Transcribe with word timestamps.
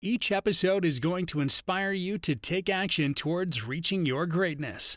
Each 0.00 0.30
episode 0.30 0.84
is 0.84 1.00
going 1.00 1.26
to 1.26 1.40
inspire 1.40 1.90
you 1.90 2.18
to 2.18 2.36
take 2.36 2.70
action 2.70 3.14
towards 3.14 3.66
reaching 3.66 4.06
your 4.06 4.26
greatness. 4.26 4.96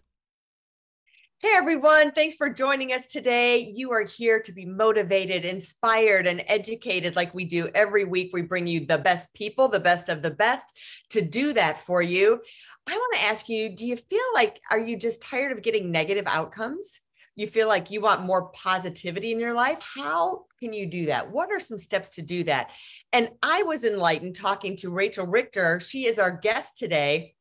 Hey 1.40 1.54
everyone, 1.56 2.12
thanks 2.12 2.36
for 2.36 2.52
joining 2.52 2.94
us 2.94 3.08
today. 3.08 3.58
You 3.58 3.92
are 3.94 4.04
here 4.04 4.40
to 4.42 4.52
be 4.52 4.64
motivated, 4.64 5.44
inspired, 5.44 6.28
and 6.28 6.44
educated 6.46 7.16
like 7.16 7.34
we 7.34 7.46
do 7.46 7.68
every 7.74 8.04
week. 8.04 8.30
We 8.32 8.44
bring 8.44 8.68
you 8.68 8.86
the 8.86 9.00
best 9.00 9.34
people, 9.34 9.68
the 9.68 9.80
best 9.80 10.08
of 10.08 10.22
the 10.22 10.30
best 10.30 10.72
to 11.10 11.22
do 11.24 11.52
that 11.54 11.84
for 11.84 12.04
you. 12.04 12.40
I 12.88 12.92
want 12.96 13.16
to 13.16 13.26
ask 13.26 13.50
you 13.50 13.76
do 13.76 13.88
you 13.88 13.96
feel 13.96 14.20
like, 14.36 14.62
are 14.70 14.80
you 14.80 14.98
just 14.98 15.24
tired 15.24 15.52
of 15.52 15.64
getting 15.64 15.90
negative 15.90 16.26
outcomes? 16.28 17.00
You 17.36 17.48
feel 17.48 17.68
like 17.68 17.92
you 17.92 18.02
want 18.02 18.22
more 18.22 18.50
positivity 18.50 19.32
in 19.32 19.40
your 19.40 19.54
life, 19.54 19.82
how 19.96 20.46
can 20.60 20.74
you 20.74 20.86
do 20.86 21.06
that? 21.08 21.32
What 21.32 21.52
are 21.52 21.60
some 21.60 21.78
steps 21.78 22.10
to 22.10 22.22
do 22.22 22.44
that? 22.44 22.72
And 23.14 23.30
I 23.42 23.64
was 23.64 23.84
enlightened 23.84 24.36
talking 24.36 24.76
to 24.78 24.90
Rachel 24.90 25.26
Richter. 25.26 25.80
She 25.80 26.06
is 26.06 26.20
our 26.20 26.32
guest 26.32 26.78
today. 26.78 27.36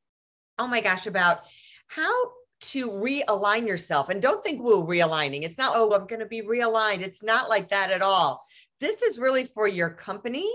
Oh 0.58 0.68
my 0.68 0.80
gosh, 0.80 1.06
about 1.06 1.40
how 1.88 2.12
to 2.60 2.90
realign 2.90 3.66
yourself. 3.66 4.10
And 4.10 4.20
don't 4.20 4.42
think, 4.42 4.62
woo, 4.62 4.86
realigning. 4.86 5.42
It's 5.42 5.58
not, 5.58 5.72
oh, 5.74 5.92
I'm 5.92 6.06
going 6.06 6.20
to 6.20 6.26
be 6.26 6.42
realigned. 6.42 7.00
It's 7.00 7.22
not 7.22 7.48
like 7.48 7.70
that 7.70 7.90
at 7.90 8.02
all. 8.02 8.44
This 8.80 9.02
is 9.02 9.18
really 9.18 9.46
for 9.46 9.66
your 9.66 9.90
company. 9.90 10.50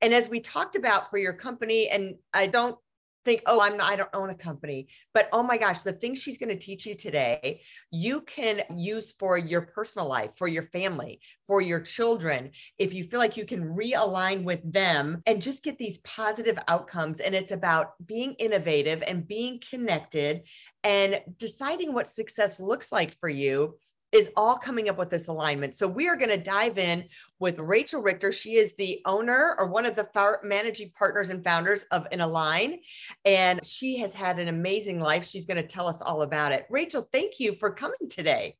And 0.00 0.12
as 0.12 0.28
we 0.28 0.40
talked 0.40 0.76
about 0.76 1.10
for 1.10 1.18
your 1.18 1.32
company, 1.32 1.88
and 1.88 2.16
I 2.34 2.46
don't 2.46 2.76
think, 3.24 3.42
oh, 3.46 3.60
oh, 3.60 3.62
I'm 3.62 3.76
not, 3.76 3.90
I 3.90 3.96
don't 3.96 4.08
own 4.14 4.30
a 4.30 4.34
company. 4.34 4.88
But 5.12 5.28
oh 5.32 5.42
my 5.42 5.56
gosh, 5.56 5.82
the 5.82 5.92
things 5.92 6.20
she's 6.20 6.38
going 6.38 6.50
to 6.50 6.58
teach 6.58 6.86
you 6.86 6.94
today, 6.94 7.62
you 7.90 8.22
can 8.22 8.62
use 8.76 9.12
for 9.12 9.36
your 9.36 9.62
personal 9.62 10.08
life, 10.08 10.30
for 10.36 10.48
your 10.48 10.62
family, 10.64 11.20
for 11.46 11.60
your 11.60 11.80
children. 11.80 12.50
If 12.78 12.94
you 12.94 13.04
feel 13.04 13.20
like 13.20 13.36
you 13.36 13.44
can 13.44 13.74
realign 13.74 14.44
with 14.44 14.60
them 14.72 15.22
and 15.26 15.42
just 15.42 15.62
get 15.62 15.78
these 15.78 15.98
positive 15.98 16.58
outcomes. 16.68 17.20
And 17.20 17.34
it's 17.34 17.52
about 17.52 17.92
being 18.04 18.34
innovative 18.34 19.02
and 19.06 19.26
being 19.26 19.60
connected 19.68 20.46
and 20.82 21.20
deciding 21.36 21.92
what 21.92 22.08
success 22.08 22.60
looks 22.60 22.90
like 22.90 23.18
for 23.20 23.28
you 23.28 23.76
is 24.12 24.30
all 24.36 24.56
coming 24.56 24.88
up 24.88 24.98
with 24.98 25.10
this 25.10 25.28
alignment. 25.28 25.74
So 25.74 25.86
we 25.86 26.08
are 26.08 26.16
going 26.16 26.30
to 26.30 26.36
dive 26.36 26.78
in 26.78 27.04
with 27.38 27.58
Rachel 27.58 28.02
Richter. 28.02 28.32
She 28.32 28.56
is 28.56 28.74
the 28.74 29.00
owner 29.04 29.54
or 29.58 29.66
one 29.66 29.86
of 29.86 29.94
the 29.94 30.08
managing 30.42 30.90
partners 30.98 31.30
and 31.30 31.44
founders 31.44 31.84
of 31.92 32.08
Inlign, 32.10 32.78
and 33.24 33.64
she 33.64 33.98
has 33.98 34.12
had 34.12 34.38
an 34.38 34.48
amazing 34.48 34.98
life. 34.98 35.24
She's 35.24 35.46
going 35.46 35.62
to 35.62 35.66
tell 35.66 35.86
us 35.86 36.02
all 36.02 36.22
about 36.22 36.52
it. 36.52 36.66
Rachel, 36.70 37.08
thank 37.12 37.38
you 37.38 37.52
for 37.52 37.70
coming 37.70 38.08
today. 38.08 38.56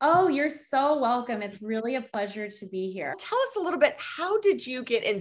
Oh, 0.00 0.28
you're 0.28 0.48
so 0.48 0.98
welcome. 0.98 1.42
It's 1.42 1.60
really 1.60 1.96
a 1.96 2.00
pleasure 2.00 2.48
to 2.48 2.66
be 2.66 2.90
here. 2.90 3.14
Tell 3.18 3.38
us 3.38 3.56
a 3.56 3.60
little 3.60 3.80
bit. 3.80 3.96
How 3.98 4.40
did 4.40 4.64
you 4.66 4.84
get 4.84 5.02
in, 5.04 5.20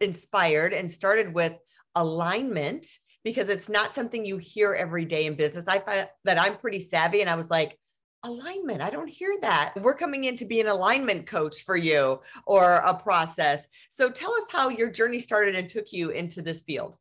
inspired 0.00 0.72
and 0.72 0.90
started 0.90 1.34
with 1.34 1.54
alignment? 1.96 2.86
Because 3.24 3.48
it's 3.48 3.68
not 3.68 3.94
something 3.94 4.24
you 4.24 4.36
hear 4.38 4.74
every 4.74 5.04
day 5.04 5.26
in 5.26 5.34
business. 5.34 5.68
I 5.68 5.80
find 5.80 6.08
that 6.24 6.40
I'm 6.40 6.56
pretty 6.56 6.80
savvy, 6.80 7.20
and 7.20 7.28
I 7.28 7.34
was 7.34 7.50
like 7.50 7.78
alignment. 8.24 8.82
I 8.82 8.90
don't 8.90 9.08
hear 9.08 9.36
that. 9.42 9.74
We're 9.80 9.94
coming 9.94 10.24
in 10.24 10.36
to 10.36 10.44
be 10.44 10.60
an 10.60 10.68
alignment 10.68 11.26
coach 11.26 11.64
for 11.64 11.76
you 11.76 12.20
or 12.46 12.76
a 12.76 12.94
process. 12.94 13.66
So 13.90 14.10
tell 14.10 14.32
us 14.34 14.46
how 14.50 14.68
your 14.68 14.90
journey 14.90 15.20
started 15.20 15.54
and 15.54 15.68
took 15.68 15.92
you 15.92 16.10
into 16.10 16.42
this 16.42 16.62
field. 16.62 16.96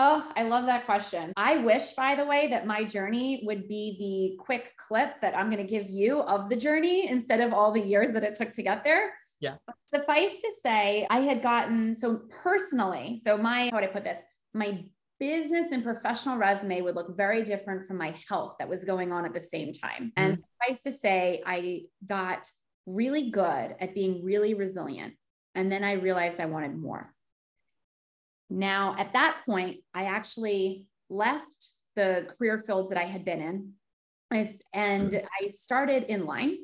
Oh, 0.00 0.28
I 0.34 0.42
love 0.42 0.66
that 0.66 0.86
question. 0.86 1.32
I 1.36 1.58
wish, 1.58 1.92
by 1.92 2.16
the 2.16 2.26
way, 2.26 2.48
that 2.48 2.66
my 2.66 2.82
journey 2.82 3.42
would 3.44 3.68
be 3.68 4.36
the 4.38 4.44
quick 4.44 4.72
clip 4.76 5.20
that 5.20 5.38
I'm 5.38 5.48
going 5.48 5.64
to 5.64 5.70
give 5.70 5.88
you 5.88 6.20
of 6.22 6.48
the 6.48 6.56
journey 6.56 7.08
instead 7.08 7.40
of 7.40 7.52
all 7.52 7.70
the 7.70 7.80
years 7.80 8.10
that 8.10 8.24
it 8.24 8.34
took 8.34 8.50
to 8.52 8.62
get 8.62 8.82
there. 8.82 9.12
Yeah. 9.40 9.54
But 9.66 9.76
suffice 9.86 10.40
to 10.40 10.50
say, 10.64 11.06
I 11.10 11.20
had 11.20 11.42
gotten 11.42 11.94
so 11.94 12.22
personally, 12.42 13.20
so 13.24 13.36
my, 13.36 13.68
how 13.70 13.76
would 13.76 13.84
I 13.84 13.88
put 13.88 14.02
this? 14.02 14.18
My 14.52 14.84
business 15.20 15.72
and 15.72 15.82
professional 15.82 16.36
resume 16.36 16.80
would 16.80 16.96
look 16.96 17.16
very 17.16 17.42
different 17.42 17.86
from 17.86 17.96
my 17.96 18.14
health 18.28 18.56
that 18.58 18.68
was 18.68 18.84
going 18.84 19.12
on 19.12 19.24
at 19.24 19.34
the 19.34 19.40
same 19.40 19.72
time. 19.72 20.06
Mm-hmm. 20.06 20.10
And 20.16 20.38
suffice 20.38 20.82
to 20.82 20.92
say, 20.92 21.42
I 21.46 21.82
got 22.06 22.48
really 22.86 23.30
good 23.30 23.76
at 23.80 23.94
being 23.94 24.24
really 24.24 24.54
resilient. 24.54 25.14
And 25.54 25.70
then 25.70 25.84
I 25.84 25.92
realized 25.92 26.40
I 26.40 26.46
wanted 26.46 26.76
more. 26.76 27.12
Now, 28.50 28.94
at 28.98 29.12
that 29.14 29.42
point, 29.46 29.78
I 29.94 30.04
actually 30.04 30.86
left 31.08 31.70
the 31.96 32.26
career 32.36 32.62
fields 32.66 32.88
that 32.90 32.98
I 32.98 33.04
had 33.04 33.24
been 33.24 33.40
in 33.40 33.72
and 34.72 35.12
mm-hmm. 35.12 35.26
I 35.40 35.50
started 35.52 36.08
Inlign. 36.08 36.56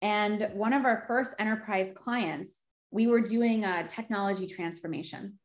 And 0.00 0.50
one 0.54 0.72
of 0.72 0.84
our 0.84 1.04
first 1.08 1.34
enterprise 1.38 1.92
clients, 1.94 2.62
we 2.90 3.06
were 3.06 3.20
doing 3.20 3.64
a 3.64 3.86
technology 3.88 4.46
transformation 4.46 5.38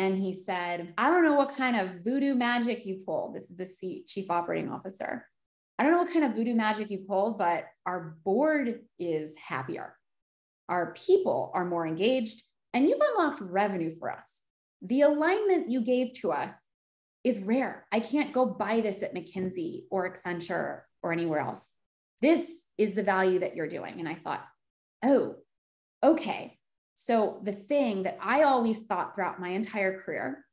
and 0.00 0.16
he 0.16 0.32
said, 0.32 0.94
I 0.96 1.10
don't 1.10 1.24
know 1.24 1.34
what 1.34 1.54
kind 1.54 1.76
of 1.76 2.02
voodoo 2.02 2.34
magic 2.34 2.86
you 2.86 3.02
pulled. 3.04 3.34
This 3.34 3.50
is 3.50 3.56
the 3.58 4.02
chief 4.08 4.30
operating 4.30 4.70
officer. 4.70 5.26
I 5.78 5.82
don't 5.82 5.92
know 5.92 5.98
what 5.98 6.12
kind 6.12 6.24
of 6.24 6.32
voodoo 6.32 6.54
magic 6.54 6.90
you 6.90 7.04
pulled, 7.06 7.36
but 7.36 7.66
our 7.84 8.16
board 8.24 8.80
is 8.98 9.36
happier. 9.36 9.94
Our 10.70 10.94
people 10.94 11.50
are 11.52 11.66
more 11.66 11.86
engaged, 11.86 12.42
and 12.72 12.88
you've 12.88 13.02
unlocked 13.02 13.42
revenue 13.42 13.94
for 13.94 14.10
us. 14.10 14.40
The 14.80 15.02
alignment 15.02 15.70
you 15.70 15.82
gave 15.82 16.14
to 16.22 16.32
us 16.32 16.54
is 17.22 17.38
rare. 17.38 17.86
I 17.92 18.00
can't 18.00 18.32
go 18.32 18.46
buy 18.46 18.80
this 18.80 19.02
at 19.02 19.14
McKinsey 19.14 19.82
or 19.90 20.10
Accenture 20.10 20.80
or 21.02 21.12
anywhere 21.12 21.40
else. 21.40 21.74
This 22.22 22.50
is 22.78 22.94
the 22.94 23.02
value 23.02 23.40
that 23.40 23.54
you're 23.54 23.68
doing. 23.68 24.00
And 24.00 24.08
I 24.08 24.14
thought, 24.14 24.46
oh, 25.04 25.34
okay. 26.02 26.58
So 27.02 27.40
the 27.44 27.52
thing 27.52 28.02
that 28.02 28.18
I 28.20 28.42
always 28.42 28.82
thought 28.82 29.14
throughout 29.14 29.40
my 29.40 29.48
entire 29.48 30.02
career 30.02 30.44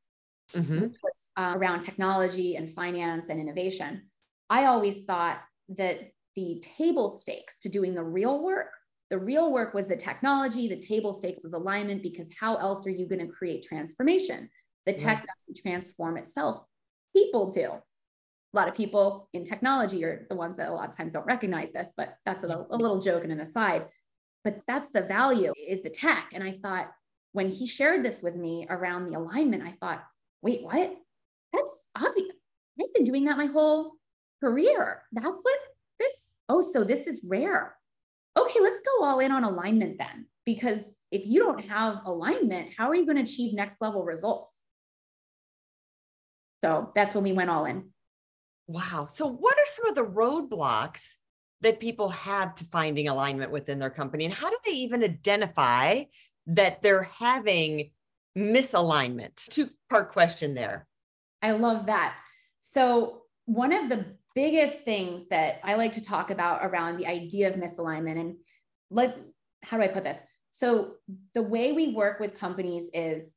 mm-hmm. 0.53 0.79
was 0.79 1.23
uh, 1.35 1.55
around 1.57 1.81
technology 1.81 2.55
and 2.55 2.71
finance 2.71 3.27
and 3.27 3.37
innovation, 3.37 4.03
I 4.49 4.63
always 4.63 5.03
thought 5.03 5.41
that 5.75 6.11
the 6.37 6.63
table 6.77 7.17
stakes 7.17 7.59
to 7.59 7.69
doing 7.69 7.93
the 7.93 8.03
real 8.03 8.41
work, 8.41 8.71
the 9.09 9.17
real 9.19 9.51
work 9.51 9.73
was 9.73 9.89
the 9.89 9.97
technology, 9.97 10.69
the 10.69 10.79
table 10.79 11.13
stakes 11.13 11.43
was 11.43 11.51
alignment, 11.51 12.01
because 12.01 12.31
how 12.39 12.55
else 12.55 12.87
are 12.87 12.91
you 12.91 13.07
going 13.07 13.27
to 13.27 13.33
create 13.33 13.65
transformation? 13.67 14.49
The 14.85 14.93
tech 14.93 15.25
doesn't 15.27 15.61
transform 15.61 16.15
itself. 16.15 16.63
People 17.13 17.51
do. 17.51 17.71
A 17.71 17.81
lot 18.53 18.69
of 18.69 18.73
people 18.73 19.27
in 19.33 19.43
technology 19.43 20.05
are 20.05 20.25
the 20.29 20.35
ones 20.37 20.55
that 20.55 20.69
a 20.69 20.73
lot 20.73 20.87
of 20.87 20.95
times 20.95 21.11
don't 21.11 21.25
recognize 21.25 21.73
this, 21.73 21.91
but 21.97 22.15
that's 22.25 22.45
a, 22.45 22.65
a 22.69 22.77
little 22.77 23.01
joke 23.01 23.23
and 23.23 23.33
an 23.33 23.41
aside 23.41 23.87
but 24.43 24.61
that's 24.67 24.89
the 24.91 25.01
value 25.01 25.53
is 25.55 25.83
the 25.83 25.89
tech. 25.89 26.31
And 26.33 26.43
I 26.43 26.51
thought 26.51 26.91
when 27.33 27.49
he 27.49 27.67
shared 27.67 28.03
this 28.03 28.21
with 28.21 28.35
me 28.35 28.65
around 28.69 29.07
the 29.07 29.17
alignment, 29.17 29.63
I 29.63 29.71
thought, 29.71 30.03
wait, 30.41 30.63
what? 30.63 30.95
That's 31.53 31.83
obvious. 31.95 32.31
I've 32.79 32.93
been 32.93 33.03
doing 33.03 33.25
that 33.25 33.37
my 33.37 33.47
whole 33.47 33.93
career. 34.43 35.03
That's 35.11 35.41
what 35.41 35.59
this, 35.99 36.27
oh, 36.49 36.61
so 36.61 36.83
this 36.83 37.07
is 37.07 37.23
rare. 37.27 37.75
Okay, 38.37 38.59
let's 38.61 38.81
go 38.81 39.03
all 39.03 39.19
in 39.19 39.31
on 39.31 39.43
alignment 39.43 39.97
then. 39.97 40.27
Because 40.45 40.97
if 41.11 41.25
you 41.25 41.39
don't 41.39 41.65
have 41.65 42.01
alignment, 42.05 42.69
how 42.77 42.87
are 42.87 42.95
you 42.95 43.05
going 43.05 43.17
to 43.17 43.23
achieve 43.23 43.53
next 43.53 43.81
level 43.81 44.03
results? 44.03 44.53
So 46.63 46.91
that's 46.95 47.13
when 47.13 47.23
we 47.23 47.33
went 47.33 47.49
all 47.49 47.65
in. 47.65 47.89
Wow. 48.67 49.07
So, 49.09 49.27
what 49.27 49.57
are 49.57 49.65
some 49.65 49.87
of 49.87 49.95
the 49.95 50.05
roadblocks 50.05 51.03
that 51.61 51.79
people 51.79 52.09
have 52.09 52.55
to 52.55 52.65
finding 52.65 53.07
alignment 53.07 53.51
within 53.51 53.79
their 53.79 53.89
company? 53.89 54.25
And 54.25 54.33
how 54.33 54.49
do 54.49 54.57
they 54.65 54.71
even 54.71 55.03
identify 55.03 56.03
that 56.47 56.81
they're 56.81 57.03
having 57.03 57.91
misalignment? 58.37 59.35
Two 59.49 59.69
part 59.89 60.11
question 60.11 60.53
there. 60.53 60.87
I 61.41 61.51
love 61.51 61.85
that. 61.87 62.19
So, 62.59 63.21
one 63.45 63.71
of 63.71 63.89
the 63.89 64.05
biggest 64.35 64.81
things 64.81 65.27
that 65.29 65.59
I 65.63 65.75
like 65.75 65.93
to 65.93 66.01
talk 66.01 66.31
about 66.31 66.65
around 66.65 66.97
the 66.97 67.07
idea 67.07 67.49
of 67.49 67.55
misalignment, 67.55 68.19
and 68.19 68.35
like, 68.91 69.15
how 69.63 69.77
do 69.77 69.83
I 69.83 69.87
put 69.87 70.03
this? 70.03 70.19
So, 70.51 70.95
the 71.33 71.41
way 71.41 71.73
we 71.73 71.93
work 71.93 72.19
with 72.19 72.39
companies 72.39 72.89
is 72.93 73.35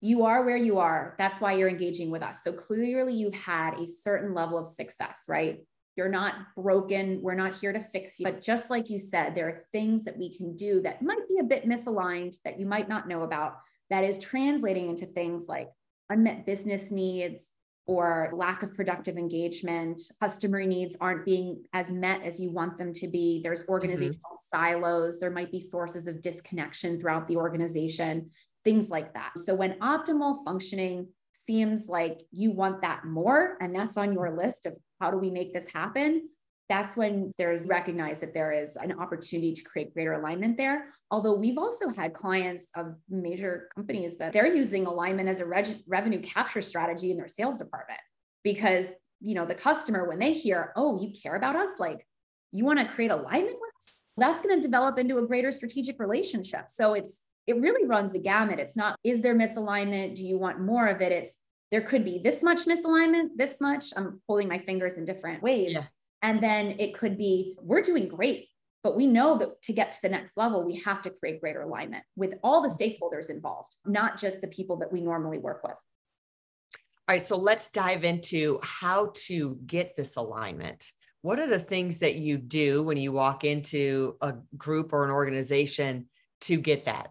you 0.00 0.24
are 0.24 0.44
where 0.44 0.56
you 0.56 0.78
are. 0.78 1.14
That's 1.16 1.40
why 1.40 1.52
you're 1.52 1.68
engaging 1.68 2.10
with 2.10 2.22
us. 2.22 2.42
So, 2.42 2.52
clearly, 2.52 3.14
you've 3.14 3.34
had 3.34 3.74
a 3.74 3.86
certain 3.86 4.34
level 4.34 4.58
of 4.58 4.66
success, 4.66 5.24
right? 5.28 5.60
You're 5.96 6.08
not 6.08 6.34
broken. 6.56 7.20
We're 7.22 7.34
not 7.34 7.54
here 7.54 7.72
to 7.72 7.80
fix 7.80 8.18
you. 8.18 8.24
But 8.24 8.42
just 8.42 8.70
like 8.70 8.88
you 8.88 8.98
said, 8.98 9.34
there 9.34 9.48
are 9.48 9.64
things 9.72 10.04
that 10.04 10.18
we 10.18 10.34
can 10.34 10.56
do 10.56 10.80
that 10.82 11.02
might 11.02 11.28
be 11.28 11.38
a 11.40 11.44
bit 11.44 11.68
misaligned 11.68 12.36
that 12.44 12.58
you 12.58 12.66
might 12.66 12.88
not 12.88 13.08
know 13.08 13.22
about 13.22 13.56
that 13.90 14.04
is 14.04 14.18
translating 14.18 14.88
into 14.88 15.04
things 15.06 15.46
like 15.48 15.68
unmet 16.08 16.46
business 16.46 16.90
needs 16.90 17.52
or 17.86 18.30
lack 18.32 18.62
of 18.62 18.74
productive 18.74 19.18
engagement, 19.18 20.00
customer 20.20 20.64
needs 20.64 20.96
aren't 21.00 21.24
being 21.24 21.64
as 21.72 21.90
met 21.90 22.22
as 22.22 22.40
you 22.40 22.50
want 22.50 22.78
them 22.78 22.92
to 22.92 23.08
be. 23.08 23.40
There's 23.42 23.64
mm-hmm. 23.64 23.72
organizational 23.72 24.14
mm-hmm. 24.14 24.56
silos, 24.56 25.18
there 25.18 25.30
might 25.30 25.50
be 25.50 25.60
sources 25.60 26.06
of 26.06 26.22
disconnection 26.22 27.00
throughout 27.00 27.26
the 27.26 27.36
organization, 27.36 28.30
things 28.64 28.88
like 28.88 29.12
that. 29.14 29.32
So 29.36 29.54
when 29.54 29.78
optimal 29.80 30.44
functioning 30.44 31.08
seems 31.32 31.88
like 31.88 32.20
you 32.30 32.52
want 32.52 32.82
that 32.82 33.04
more 33.04 33.56
and 33.60 33.74
that's 33.74 33.96
on 33.96 34.12
your 34.12 34.36
list 34.36 34.66
of 34.66 34.74
how 35.00 35.10
do 35.10 35.16
we 35.16 35.30
make 35.30 35.52
this 35.52 35.72
happen, 35.72 36.28
that's 36.68 36.96
when 36.96 37.32
there's 37.38 37.66
recognized 37.66 38.22
that 38.22 38.32
there 38.32 38.52
is 38.52 38.76
an 38.76 38.92
opportunity 38.98 39.52
to 39.52 39.62
create 39.62 39.92
greater 39.92 40.14
alignment 40.14 40.56
there. 40.56 40.86
Although 41.10 41.34
we've 41.34 41.58
also 41.58 41.90
had 41.90 42.14
clients 42.14 42.68
of 42.76 42.94
major 43.10 43.68
companies 43.74 44.16
that 44.18 44.32
they're 44.32 44.54
using 44.54 44.86
alignment 44.86 45.28
as 45.28 45.40
a 45.40 45.46
reg- 45.46 45.82
revenue 45.86 46.20
capture 46.20 46.62
strategy 46.62 47.10
in 47.10 47.16
their 47.16 47.28
sales 47.28 47.58
department 47.58 48.00
because 48.42 48.90
you 49.20 49.34
know 49.34 49.44
the 49.44 49.54
customer 49.54 50.08
when 50.08 50.18
they 50.18 50.32
hear, 50.32 50.72
"Oh, 50.74 51.00
you 51.00 51.12
care 51.12 51.36
about 51.36 51.56
us," 51.56 51.78
like 51.78 52.06
you 52.52 52.64
want 52.64 52.78
to 52.78 52.86
create 52.86 53.10
alignment 53.10 53.56
with 53.60 53.70
us, 53.78 54.02
that's 54.16 54.40
going 54.40 54.56
to 54.56 54.62
develop 54.62 54.98
into 54.98 55.18
a 55.18 55.26
greater 55.26 55.52
strategic 55.52 55.98
relationship. 55.98 56.70
So 56.70 56.94
it's 56.94 57.20
it 57.46 57.56
really 57.56 57.86
runs 57.86 58.12
the 58.12 58.18
gamut. 58.18 58.58
It's 58.58 58.76
not 58.76 58.96
is 59.04 59.20
there 59.20 59.34
misalignment? 59.34 60.16
Do 60.16 60.26
you 60.26 60.38
want 60.38 60.60
more 60.60 60.86
of 60.86 61.00
it? 61.00 61.12
It's 61.12 61.38
there 61.72 61.80
could 61.80 62.04
be 62.04 62.20
this 62.22 62.42
much 62.42 62.66
misalignment, 62.66 63.30
this 63.36 63.60
much. 63.60 63.86
I'm 63.96 64.20
holding 64.28 64.46
my 64.46 64.58
fingers 64.58 64.98
in 64.98 65.06
different 65.06 65.42
ways. 65.42 65.72
Yeah. 65.72 65.84
And 66.20 66.40
then 66.40 66.76
it 66.78 66.94
could 66.94 67.16
be, 67.16 67.56
we're 67.60 67.80
doing 67.80 68.08
great, 68.08 68.48
but 68.84 68.94
we 68.94 69.06
know 69.06 69.38
that 69.38 69.60
to 69.62 69.72
get 69.72 69.90
to 69.92 69.98
the 70.02 70.10
next 70.10 70.36
level, 70.36 70.62
we 70.62 70.76
have 70.80 71.00
to 71.02 71.10
create 71.10 71.40
greater 71.40 71.62
alignment 71.62 72.04
with 72.14 72.34
all 72.44 72.62
the 72.62 72.68
stakeholders 72.68 73.30
involved, 73.30 73.74
not 73.86 74.18
just 74.18 74.42
the 74.42 74.48
people 74.48 74.76
that 74.76 74.92
we 74.92 75.00
normally 75.00 75.38
work 75.38 75.62
with. 75.64 75.72
All 75.72 77.14
right, 77.14 77.22
so 77.22 77.36
let's 77.36 77.70
dive 77.70 78.04
into 78.04 78.60
how 78.62 79.12
to 79.26 79.58
get 79.66 79.96
this 79.96 80.16
alignment. 80.16 80.84
What 81.22 81.38
are 81.38 81.48
the 81.48 81.58
things 81.58 81.98
that 81.98 82.16
you 82.16 82.36
do 82.36 82.82
when 82.82 82.98
you 82.98 83.12
walk 83.12 83.44
into 83.44 84.16
a 84.20 84.34
group 84.56 84.92
or 84.92 85.04
an 85.04 85.10
organization 85.10 86.06
to 86.42 86.58
get 86.58 86.84
that? 86.84 87.10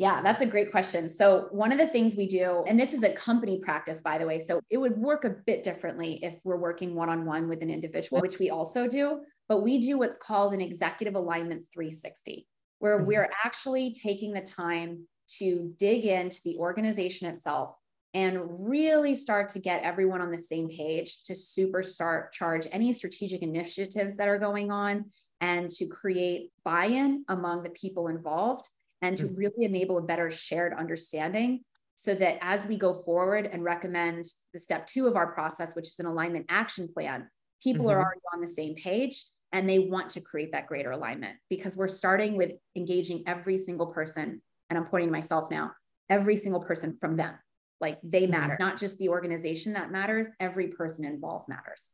Yeah, 0.00 0.22
that's 0.22 0.40
a 0.40 0.46
great 0.46 0.70
question. 0.70 1.10
So, 1.10 1.48
one 1.50 1.72
of 1.72 1.76
the 1.76 1.86
things 1.86 2.16
we 2.16 2.26
do, 2.26 2.64
and 2.66 2.80
this 2.80 2.94
is 2.94 3.02
a 3.02 3.12
company 3.12 3.58
practice, 3.58 4.00
by 4.00 4.16
the 4.16 4.24
way, 4.24 4.38
so 4.38 4.58
it 4.70 4.78
would 4.78 4.96
work 4.96 5.26
a 5.26 5.36
bit 5.44 5.62
differently 5.62 6.18
if 6.22 6.40
we're 6.42 6.56
working 6.56 6.94
one 6.94 7.10
on 7.10 7.26
one 7.26 7.50
with 7.50 7.60
an 7.60 7.68
individual, 7.68 8.22
which 8.22 8.38
we 8.38 8.48
also 8.48 8.88
do, 8.88 9.20
but 9.46 9.60
we 9.60 9.78
do 9.78 9.98
what's 9.98 10.16
called 10.16 10.54
an 10.54 10.62
executive 10.62 11.16
alignment 11.16 11.66
360, 11.70 12.46
where 12.78 12.96
mm-hmm. 12.96 13.08
we're 13.08 13.30
actually 13.44 13.92
taking 13.92 14.32
the 14.32 14.40
time 14.40 15.06
to 15.38 15.74
dig 15.78 16.06
into 16.06 16.40
the 16.46 16.56
organization 16.56 17.28
itself 17.28 17.74
and 18.14 18.40
really 18.58 19.14
start 19.14 19.50
to 19.50 19.58
get 19.58 19.82
everyone 19.82 20.22
on 20.22 20.30
the 20.30 20.38
same 20.38 20.70
page 20.70 21.20
to 21.24 21.36
super 21.36 21.82
start 21.82 22.32
charge 22.32 22.66
any 22.72 22.94
strategic 22.94 23.42
initiatives 23.42 24.16
that 24.16 24.28
are 24.28 24.38
going 24.38 24.70
on 24.70 25.04
and 25.42 25.68
to 25.68 25.84
create 25.84 26.50
buy 26.64 26.86
in 26.86 27.22
among 27.28 27.62
the 27.62 27.70
people 27.70 28.08
involved 28.08 28.70
and 29.02 29.16
to 29.16 29.24
mm. 29.24 29.36
really 29.36 29.64
enable 29.64 29.98
a 29.98 30.02
better 30.02 30.30
shared 30.30 30.74
understanding 30.74 31.60
so 31.94 32.14
that 32.14 32.38
as 32.40 32.66
we 32.66 32.76
go 32.76 32.94
forward 32.94 33.46
and 33.52 33.62
recommend 33.62 34.24
the 34.54 34.58
step 34.58 34.86
two 34.86 35.06
of 35.06 35.16
our 35.16 35.32
process, 35.32 35.76
which 35.76 35.88
is 35.88 35.98
an 35.98 36.06
alignment 36.06 36.46
action 36.48 36.88
plan, 36.88 37.28
people 37.62 37.86
mm-hmm. 37.86 37.96
are 37.96 38.02
already 38.02 38.20
on 38.32 38.40
the 38.40 38.48
same 38.48 38.74
page 38.74 39.24
and 39.52 39.68
they 39.68 39.80
want 39.80 40.10
to 40.10 40.20
create 40.20 40.52
that 40.52 40.66
greater 40.66 40.92
alignment 40.92 41.36
because 41.50 41.76
we're 41.76 41.88
starting 41.88 42.36
with 42.36 42.52
engaging 42.76 43.22
every 43.26 43.58
single 43.58 43.88
person. 43.88 44.40
And 44.70 44.78
I'm 44.78 44.86
pointing 44.86 45.08
to 45.08 45.12
myself 45.12 45.50
now, 45.50 45.72
every 46.08 46.36
single 46.36 46.62
person 46.62 46.96
from 47.00 47.16
them. 47.16 47.34
Like 47.80 47.98
they 48.02 48.22
mm-hmm. 48.22 48.32
matter, 48.32 48.56
not 48.58 48.78
just 48.78 48.98
the 48.98 49.08
organization 49.08 49.74
that 49.74 49.90
matters, 49.90 50.28
every 50.38 50.68
person 50.68 51.04
involved 51.04 51.48
matters. 51.48 51.90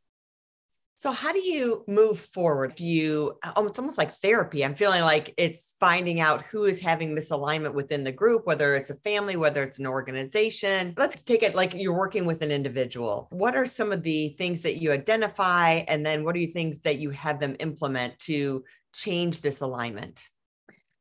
So 0.99 1.11
how 1.11 1.31
do 1.31 1.39
you 1.39 1.83
move 1.87 2.19
forward? 2.19 2.73
Do 2.73 2.83
you 2.83 3.37
uh, 3.43 3.53
oh, 3.55 3.67
it's 3.67 3.77
almost 3.77 3.99
like 3.99 4.13
therapy. 4.13 4.65
I'm 4.65 4.73
feeling 4.73 5.03
like 5.03 5.31
it's 5.37 5.75
finding 5.79 6.19
out 6.19 6.41
who 6.45 6.65
is 6.65 6.81
having 6.81 7.15
misalignment 7.15 7.75
within 7.75 8.03
the 8.03 8.11
group, 8.11 8.47
whether 8.47 8.75
it's 8.75 8.89
a 8.89 8.95
family, 8.95 9.35
whether 9.35 9.61
it's 9.61 9.77
an 9.77 9.85
organization. 9.85 10.95
Let's 10.97 11.21
take 11.21 11.43
it 11.43 11.53
like 11.53 11.75
you're 11.75 11.93
working 11.93 12.25
with 12.25 12.41
an 12.41 12.49
individual. 12.49 13.27
What 13.29 13.55
are 13.55 13.65
some 13.65 13.91
of 13.91 14.01
the 14.01 14.29
things 14.39 14.61
that 14.61 14.81
you 14.81 14.91
identify 14.91 15.83
and 15.87 16.03
then 16.03 16.23
what 16.23 16.35
are 16.35 16.39
you 16.39 16.51
things 16.51 16.79
that 16.79 16.97
you 16.97 17.11
have 17.11 17.39
them 17.39 17.55
implement 17.59 18.17
to 18.21 18.63
change 18.91 19.41
this 19.41 19.61
alignment? 19.61 20.27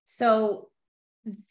So 0.05 0.69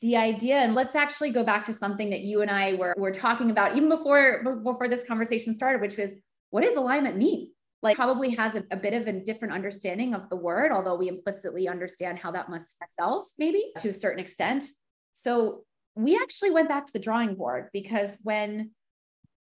the 0.02 0.18
idea 0.18 0.58
and 0.58 0.76
let's 0.76 0.96
actually 0.96 1.32
go 1.32 1.44
back 1.44 1.66
to 1.66 1.74
something 1.74 2.12
that 2.12 2.22
you 2.22 2.44
and 2.44 2.52
I 2.52 2.76
were, 2.76 2.94
were 2.96 3.12
talking 3.12 3.50
about 3.50 3.76
even 3.76 3.90
before 3.90 4.44
before 4.64 4.88
this 4.88 5.04
conversation 5.04 5.54
started 5.54 5.82
which 5.82 5.98
was 5.98 6.16
what 6.52 6.64
does 6.64 6.78
alignment 6.78 7.18
mean 7.18 7.50
like 7.86 7.96
probably 7.96 8.32
has 8.32 8.56
a, 8.56 8.64
a, 8.72 8.78
bit 8.78 8.94
of 8.94 9.08
a 9.08 9.14
different 9.14 9.54
understanding 9.54 10.16
of 10.16 10.28
the 10.30 10.36
word, 10.36 10.72
although 10.72 10.96
we 10.96 11.08
implicitly 11.08 11.70
understand 11.70 12.18
how 12.18 12.32
that 12.32 12.50
must 12.50 12.76
ourselves, 12.82 13.36
maybe 13.38 13.72
to 13.78 13.90
a 13.90 13.94
certain 13.94 14.20
extent. 14.20 14.66
So 15.14 15.66
we 15.96 16.18
actually 16.18 16.50
went 16.50 16.68
back 16.68 16.88
to 16.88 16.94
the 16.94 17.00
drawing 17.00 17.36
board 17.36 17.70
because 17.74 18.18
when 18.24 18.72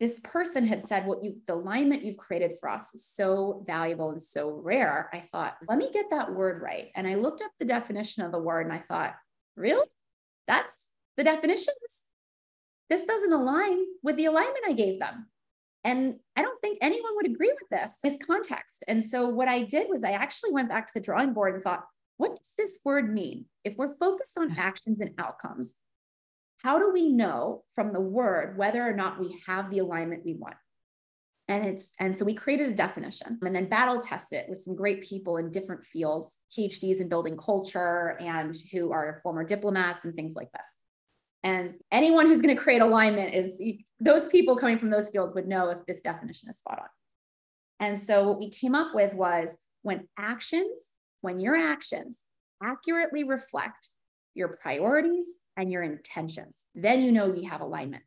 this 0.00 0.18
person 0.24 0.66
had 0.66 0.82
said 0.82 1.06
what 1.06 1.22
you 1.22 1.36
the 1.46 1.54
alignment 1.54 2.02
you've 2.02 2.16
created 2.16 2.52
for 2.58 2.68
us 2.70 2.92
is 2.94 3.06
so 3.06 3.62
valuable 3.68 4.10
and 4.10 4.20
so 4.20 4.50
rare 4.50 5.08
i 5.12 5.20
thought 5.30 5.54
let 5.68 5.78
me 5.78 5.88
get 5.92 6.10
that 6.10 6.34
word 6.34 6.60
right. 6.60 6.88
And 6.96 7.06
i 7.06 7.14
looked 7.14 7.42
up 7.42 7.52
the 7.60 7.66
definition 7.66 8.24
of 8.24 8.32
the 8.32 8.38
word 8.38 8.66
and 8.66 8.72
i 8.72 8.78
thought 8.78 9.14
really? 9.56 9.86
That's 10.48 10.88
the 11.16 11.24
definitions? 11.24 12.06
This 12.88 13.04
doesn't 13.04 13.32
align 13.32 13.84
with 14.02 14.16
the 14.16 14.24
alignment 14.24 14.64
i 14.66 14.72
gave 14.72 14.98
them 14.98 15.26
and 15.84 16.16
I 16.36 16.42
don't 16.42 16.60
think 16.60 16.78
anyone 16.80 17.16
would 17.16 17.26
agree 17.26 17.52
with 17.52 17.68
this, 17.70 17.98
this 18.02 18.18
context. 18.24 18.84
And 18.86 19.02
so 19.02 19.28
what 19.28 19.48
I 19.48 19.62
did 19.62 19.88
was 19.88 20.04
I 20.04 20.12
actually 20.12 20.52
went 20.52 20.68
back 20.68 20.86
to 20.86 20.94
the 20.94 21.00
drawing 21.00 21.32
board 21.32 21.54
and 21.54 21.62
thought, 21.62 21.84
what 22.18 22.36
does 22.36 22.54
this 22.56 22.78
word 22.84 23.12
mean? 23.12 23.46
If 23.64 23.76
we're 23.76 23.96
focused 23.96 24.38
on 24.38 24.50
mm. 24.50 24.58
actions 24.58 25.00
and 25.00 25.10
outcomes, 25.18 25.74
how 26.62 26.78
do 26.78 26.92
we 26.92 27.08
know 27.08 27.64
from 27.74 27.92
the 27.92 28.00
word 28.00 28.56
whether 28.56 28.88
or 28.88 28.92
not 28.92 29.18
we 29.18 29.40
have 29.48 29.70
the 29.70 29.80
alignment 29.80 30.24
we 30.24 30.34
want? 30.34 30.54
And 31.48 31.66
it's 31.66 31.92
and 31.98 32.14
so 32.14 32.24
we 32.24 32.34
created 32.34 32.70
a 32.70 32.74
definition 32.74 33.38
and 33.42 33.54
then 33.54 33.68
battle 33.68 34.00
tested 34.00 34.38
it 34.40 34.46
with 34.48 34.58
some 34.58 34.76
great 34.76 35.02
people 35.02 35.38
in 35.38 35.50
different 35.50 35.82
fields, 35.82 36.38
PhDs 36.56 37.00
in 37.00 37.08
building 37.08 37.36
culture 37.36 38.16
and 38.20 38.54
who 38.72 38.92
are 38.92 39.18
former 39.24 39.42
diplomats 39.42 40.04
and 40.04 40.14
things 40.14 40.36
like 40.36 40.52
this. 40.52 40.76
And 41.44 41.70
anyone 41.90 42.26
who's 42.26 42.40
going 42.40 42.54
to 42.54 42.62
create 42.62 42.82
alignment 42.82 43.34
is 43.34 43.60
those 43.98 44.28
people 44.28 44.56
coming 44.56 44.78
from 44.78 44.90
those 44.90 45.10
fields 45.10 45.34
would 45.34 45.48
know 45.48 45.70
if 45.70 45.84
this 45.86 46.00
definition 46.00 46.48
is 46.48 46.58
spot 46.58 46.78
on. 46.80 46.88
And 47.80 47.98
so 47.98 48.28
what 48.28 48.38
we 48.38 48.50
came 48.50 48.74
up 48.74 48.94
with 48.94 49.12
was 49.12 49.58
when 49.82 50.06
actions, 50.16 50.78
when 51.20 51.40
your 51.40 51.56
actions 51.56 52.20
accurately 52.62 53.24
reflect 53.24 53.88
your 54.34 54.56
priorities 54.60 55.26
and 55.56 55.70
your 55.70 55.82
intentions, 55.82 56.64
then 56.74 57.02
you 57.02 57.10
know 57.10 57.34
you 57.34 57.48
have 57.48 57.60
alignment. 57.60 58.04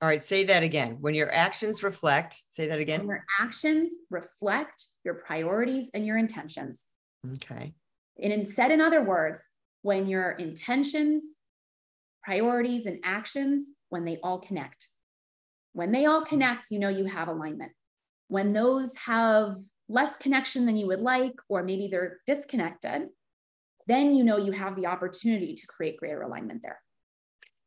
All 0.00 0.08
right, 0.08 0.22
say 0.22 0.44
that 0.44 0.62
again. 0.62 0.96
When 1.00 1.14
your 1.14 1.32
actions 1.32 1.82
reflect, 1.82 2.42
say 2.48 2.66
that 2.66 2.80
again. 2.80 3.00
When 3.00 3.08
your 3.08 3.24
actions 3.38 3.92
reflect 4.10 4.86
your 5.04 5.14
priorities 5.14 5.90
and 5.94 6.04
your 6.04 6.16
intentions. 6.16 6.86
Okay. 7.34 7.74
And 8.20 8.32
in, 8.32 8.46
said 8.46 8.72
in 8.72 8.80
other 8.80 9.02
words, 9.02 9.46
when 9.82 10.06
your 10.06 10.32
intentions 10.32 11.22
priorities 12.22 12.86
and 12.86 13.00
actions 13.04 13.66
when 13.88 14.04
they 14.04 14.18
all 14.22 14.38
connect. 14.38 14.88
When 15.72 15.92
they 15.92 16.06
all 16.06 16.24
connect, 16.24 16.70
you 16.70 16.78
know 16.78 16.88
you 16.88 17.06
have 17.06 17.28
alignment. 17.28 17.72
When 18.28 18.52
those 18.52 18.94
have 18.96 19.56
less 19.88 20.16
connection 20.16 20.66
than 20.66 20.76
you 20.76 20.86
would 20.86 21.00
like, 21.00 21.34
or 21.48 21.62
maybe 21.62 21.88
they're 21.88 22.20
disconnected, 22.26 23.08
then 23.86 24.14
you 24.14 24.24
know 24.24 24.36
you 24.36 24.52
have 24.52 24.76
the 24.76 24.86
opportunity 24.86 25.54
to 25.54 25.66
create 25.66 25.98
greater 25.98 26.22
alignment 26.22 26.62
there. 26.62 26.78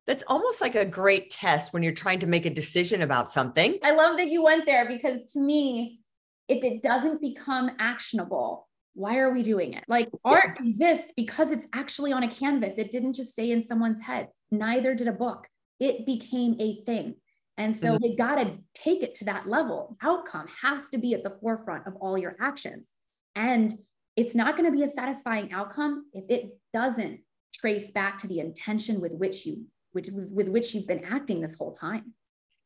That's 0.08 0.24
almost 0.28 0.62
like 0.62 0.76
a 0.76 0.86
great 0.86 1.32
test 1.32 1.74
when 1.74 1.82
you're 1.82 1.92
trying 1.92 2.20
to 2.20 2.28
make 2.28 2.46
a 2.46 2.50
decision 2.50 3.02
about 3.02 3.30
something. 3.30 3.80
I 3.84 3.92
love 3.92 4.18
that 4.18 4.28
you 4.28 4.44
went 4.44 4.66
there 4.66 4.88
because 4.88 5.26
to 5.34 5.40
me, 5.40 6.00
if 6.48 6.64
it 6.64 6.84
doesn't 6.84 7.22
become 7.22 7.72
actionable, 7.80 8.68
why 8.94 9.18
are 9.18 9.32
we 9.34 9.42
doing 9.44 9.74
it? 9.74 9.84
Like 9.88 10.10
art 10.24 10.58
exists 10.60 11.12
because 11.18 11.52
it's 11.52 11.66
actually 11.74 12.14
on 12.14 12.24
a 12.24 12.30
canvas. 12.30 12.78
It 12.78 12.92
didn't 12.92 13.14
just 13.14 13.32
stay 13.34 13.52
in 13.52 13.64
someone's 13.64 14.02
head. 14.02 14.30
Neither 14.52 14.94
did 14.96 15.08
a 15.08 15.14
book. 15.14 15.48
It 15.80 16.06
became 16.06 16.56
a 16.60 16.84
thing. 16.84 17.16
And 17.58 17.75
so 17.75 17.94
mm-hmm. 17.94 18.04
you 18.04 18.18
got 18.18 18.36
to 18.36 18.58
take 18.74 19.02
it 19.02 19.16
to 19.16 19.25
that 19.25 19.48
level. 19.48 19.98
Outcome 20.02 20.48
has 20.62 20.90
to 20.90 20.98
be 20.98 21.14
at 21.14 21.24
the 21.24 21.38
forefront 21.42 21.88
of 21.88 21.96
all 22.02 22.18
your 22.18 22.36
actions. 22.40 22.92
And 23.36 23.74
it's 24.16 24.36
not 24.36 24.58
going 24.58 24.70
to 24.70 24.75
be 24.75 24.84
a 24.84 24.90
satisfying 24.90 25.52
outcome 25.54 26.06
if 26.14 26.25
it 26.30 26.58
doesn't 26.74 27.20
trace 27.54 27.92
back 27.92 28.20
to 28.20 28.28
the 28.28 28.40
intention 28.40 29.00
with 29.00 29.14
which 29.14 29.46
you 29.46 29.66
which 29.94 30.10
with 30.12 30.50
which 30.50 30.75
you've 30.75 30.88
been 30.88 31.06
acting 31.06 31.40
this 31.40 31.56
whole 31.56 31.74
time. 31.74 32.14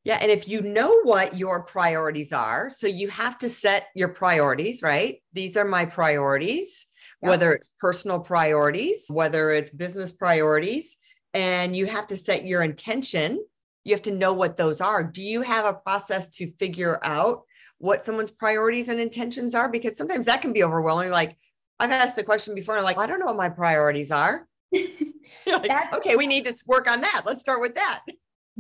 Yeah. 0.04 0.18
And 0.20 0.32
if 0.32 0.48
you 0.48 0.62
know 0.62 1.02
what 1.04 1.38
your 1.38 1.64
priorities 1.64 2.34
are, 2.34 2.70
so 2.70 2.88
you 2.88 3.10
have 3.10 3.38
to 3.40 3.50
set 3.50 3.88
your 3.96 4.08
priorities, 4.08 4.82
right? 4.82 5.22
These 5.34 5.56
are 5.58 5.66
my 5.66 5.86
priorities, 5.86 6.88
yeah. 7.22 7.30
whether 7.30 7.54
it's 7.54 7.76
personal 7.80 8.20
priorities, 8.20 9.06
whether 9.10 9.52
it's 9.52 9.72
business 9.72 10.12
priorities, 10.12 10.98
and 11.34 11.76
you 11.76 11.86
have 11.86 12.08
to 12.08 12.18
set 12.18 12.48
your 12.48 12.64
intention 12.64 13.40
you 13.84 13.96
have 13.96 14.04
to 14.04 14.12
know 14.12 14.34
what 14.34 14.58
those 14.58 14.82
are. 14.82 15.04
Do 15.04 15.24
you 15.24 15.42
have 15.42 15.66
a 15.66 15.74
process 15.74 16.30
to 16.30 16.50
figure 16.52 17.00
out 17.04 17.44
what 17.78 18.04
someone's 18.04 18.32
priorities 18.32 18.90
and 18.90 19.00
intentions 19.00 19.56
are? 19.56 19.70
Because 19.70 19.98
sometimes 19.98 20.26
that 20.26 20.42
can 20.42 20.54
be 20.54 20.64
overwhelming. 20.64 21.10
Like 21.10 21.38
I've 21.80 21.92
asked 21.92 22.16
the 22.16 22.24
question 22.24 22.56
before, 22.56 22.76
and 22.76 22.80
I'm 22.80 22.86
like, 22.86 23.00
I 23.00 23.08
don't 23.08 23.20
know 23.20 23.26
what 23.26 23.38
my 23.38 23.50
priorities 23.50 24.12
are. 24.12 24.48
like, 25.48 25.94
okay, 25.94 26.16
we 26.16 26.28
need 26.28 26.46
to 26.46 26.56
work 26.66 26.90
on 26.90 27.02
that. 27.02 27.22
Let's 27.26 27.42
start 27.42 27.62
with 27.62 27.76
that. 27.76 28.02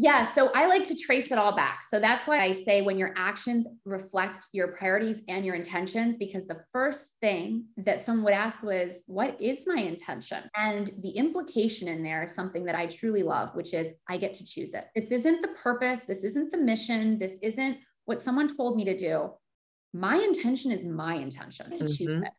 Yeah. 0.01 0.23
So 0.31 0.49
I 0.55 0.65
like 0.65 0.85
to 0.85 0.95
trace 0.95 1.29
it 1.29 1.37
all 1.37 1.53
back. 1.53 1.83
So 1.83 1.99
that's 1.99 2.25
why 2.25 2.37
I 2.37 2.53
say 2.53 2.81
when 2.81 2.97
your 2.97 3.11
actions 3.17 3.67
reflect 3.83 4.47
your 4.53 4.69
priorities 4.69 5.23
and 5.27 5.45
your 5.45 5.55
intentions, 5.55 6.17
because 6.17 6.47
the 6.47 6.63
first 6.71 7.15
thing 7.21 7.65
that 7.75 7.99
someone 7.99 8.23
would 8.23 8.33
ask 8.33 8.63
was, 8.63 9.01
What 9.07 9.35
is 9.41 9.65
my 9.67 9.75
intention? 9.75 10.43
And 10.55 10.89
the 11.01 11.09
implication 11.09 11.89
in 11.89 12.01
there 12.01 12.23
is 12.23 12.33
something 12.33 12.63
that 12.63 12.75
I 12.75 12.85
truly 12.85 13.23
love, 13.23 13.53
which 13.55 13.73
is 13.73 13.93
I 14.07 14.15
get 14.15 14.33
to 14.35 14.45
choose 14.45 14.73
it. 14.73 14.85
This 14.95 15.11
isn't 15.11 15.41
the 15.41 15.49
purpose. 15.49 15.99
This 16.07 16.23
isn't 16.23 16.53
the 16.53 16.59
mission. 16.59 17.17
This 17.17 17.37
isn't 17.43 17.79
what 18.05 18.21
someone 18.21 18.55
told 18.55 18.77
me 18.77 18.85
to 18.85 18.95
do. 18.95 19.31
My 19.93 20.15
intention 20.15 20.71
is 20.71 20.85
my 20.85 21.15
intention 21.15 21.71
to 21.71 21.83
mm-hmm. 21.83 21.85
choose 21.87 22.21
it. 22.23 22.31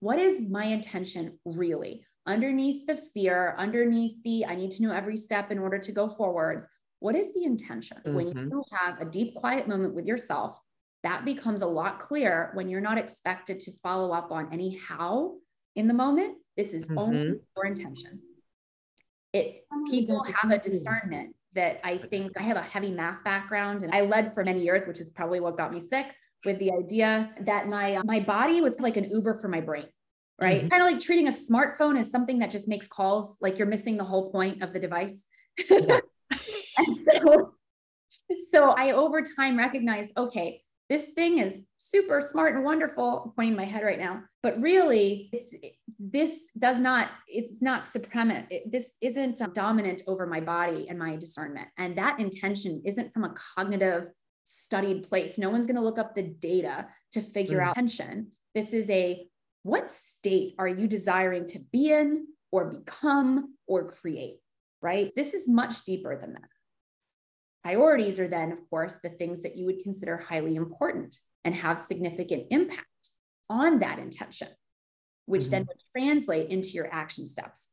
What 0.00 0.18
is 0.18 0.40
my 0.40 0.64
intention 0.64 1.38
really? 1.44 2.04
Underneath 2.26 2.88
the 2.88 2.96
fear, 2.96 3.54
underneath 3.56 4.20
the 4.24 4.46
I 4.46 4.56
need 4.56 4.72
to 4.72 4.82
know 4.82 4.92
every 4.92 5.16
step 5.16 5.52
in 5.52 5.60
order 5.60 5.78
to 5.78 5.92
go 5.92 6.08
forwards 6.08 6.68
what 7.04 7.14
is 7.14 7.34
the 7.34 7.44
intention? 7.44 7.98
Mm-hmm. 7.98 8.14
When 8.14 8.28
you 8.28 8.64
have 8.72 8.98
a 8.98 9.04
deep, 9.04 9.34
quiet 9.34 9.68
moment 9.68 9.94
with 9.94 10.06
yourself, 10.06 10.58
that 11.02 11.26
becomes 11.26 11.60
a 11.60 11.66
lot 11.66 12.00
clearer 12.00 12.50
when 12.54 12.66
you're 12.66 12.80
not 12.80 12.96
expected 12.96 13.60
to 13.60 13.72
follow 13.82 14.10
up 14.12 14.32
on 14.32 14.48
any 14.50 14.78
how 14.78 15.34
in 15.76 15.86
the 15.86 15.92
moment. 15.92 16.38
This 16.56 16.72
is 16.72 16.84
mm-hmm. 16.84 16.98
only 16.98 17.40
your 17.54 17.66
intention. 17.66 18.20
It 19.34 19.66
people 19.90 20.24
have 20.24 20.50
a 20.50 20.56
discernment 20.56 21.36
that 21.54 21.78
I 21.84 21.98
think 21.98 22.32
I 22.40 22.42
have 22.42 22.56
a 22.56 22.62
heavy 22.62 22.90
math 22.90 23.22
background 23.22 23.84
and 23.84 23.94
I 23.94 24.00
led 24.00 24.32
for 24.32 24.42
many 24.42 24.62
years, 24.62 24.88
which 24.88 25.00
is 25.00 25.10
probably 25.10 25.40
what 25.40 25.58
got 25.58 25.74
me 25.74 25.82
sick 25.82 26.06
with 26.46 26.58
the 26.58 26.72
idea 26.72 27.34
that 27.40 27.68
my 27.68 28.00
my 28.06 28.20
body 28.20 28.62
was 28.62 28.80
like 28.80 28.96
an 28.96 29.10
Uber 29.10 29.40
for 29.40 29.48
my 29.48 29.60
brain 29.60 29.88
right? 30.40 30.62
Mm-hmm. 30.62 30.68
Kind 30.68 30.82
of 30.82 30.90
like 30.90 31.00
treating 31.00 31.28
a 31.28 31.30
smartphone 31.30 31.96
as 31.96 32.10
something 32.10 32.40
that 32.40 32.50
just 32.50 32.66
makes 32.66 32.88
calls, 32.88 33.38
like 33.40 33.56
you're 33.56 33.68
missing 33.68 33.96
the 33.96 34.02
whole 34.02 34.32
point 34.32 34.64
of 34.64 34.72
the 34.72 34.80
device. 34.80 35.26
Yeah. 35.70 36.00
so, 37.10 37.54
so 38.50 38.70
I 38.70 38.92
over 38.92 39.22
time 39.22 39.56
recognized, 39.56 40.16
okay, 40.16 40.62
this 40.90 41.10
thing 41.10 41.38
is 41.38 41.62
super 41.78 42.20
smart 42.20 42.54
and 42.54 42.64
wonderful. 42.64 43.22
I'm 43.24 43.30
pointing 43.32 43.56
my 43.56 43.64
head 43.64 43.82
right 43.82 43.98
now, 43.98 44.22
but 44.42 44.60
really, 44.60 45.30
it's 45.32 45.54
this 45.98 46.50
does 46.58 46.78
not 46.78 47.08
it's 47.26 47.62
not 47.62 47.86
supremate. 47.86 48.44
It, 48.50 48.70
this 48.70 48.96
isn't 49.00 49.40
dominant 49.54 50.02
over 50.06 50.26
my 50.26 50.40
body 50.40 50.88
and 50.88 50.98
my 50.98 51.16
discernment, 51.16 51.68
and 51.78 51.96
that 51.96 52.20
intention 52.20 52.82
isn't 52.84 53.12
from 53.12 53.24
a 53.24 53.34
cognitive 53.56 54.10
studied 54.44 55.04
place. 55.04 55.38
No 55.38 55.48
one's 55.48 55.66
going 55.66 55.76
to 55.76 55.82
look 55.82 55.98
up 55.98 56.14
the 56.14 56.22
data 56.22 56.86
to 57.12 57.22
figure 57.22 57.60
mm. 57.60 57.66
out 57.66 57.74
tension. 57.74 58.30
This 58.54 58.74
is 58.74 58.90
a 58.90 59.26
what 59.62 59.90
state 59.90 60.54
are 60.58 60.68
you 60.68 60.86
desiring 60.86 61.46
to 61.48 61.58
be 61.72 61.92
in 61.92 62.26
or 62.52 62.66
become 62.66 63.54
or 63.66 63.88
create? 63.88 64.36
Right? 64.82 65.12
This 65.16 65.32
is 65.32 65.48
much 65.48 65.84
deeper 65.84 66.20
than 66.20 66.34
that. 66.34 66.48
Priorities 67.64 68.20
are 68.20 68.28
then, 68.28 68.52
of 68.52 68.58
course, 68.68 68.98
the 69.02 69.08
things 69.08 69.42
that 69.42 69.56
you 69.56 69.64
would 69.64 69.82
consider 69.82 70.18
highly 70.18 70.54
important 70.54 71.18
and 71.44 71.54
have 71.54 71.78
significant 71.78 72.48
impact 72.50 72.86
on 73.48 73.78
that 73.78 73.98
intention, 73.98 74.48
which 75.24 75.42
mm-hmm. 75.42 75.50
then 75.50 75.66
would 75.66 75.78
translate 75.96 76.50
into 76.50 76.70
your 76.70 76.92
action 76.92 77.26
steps. 77.26 77.70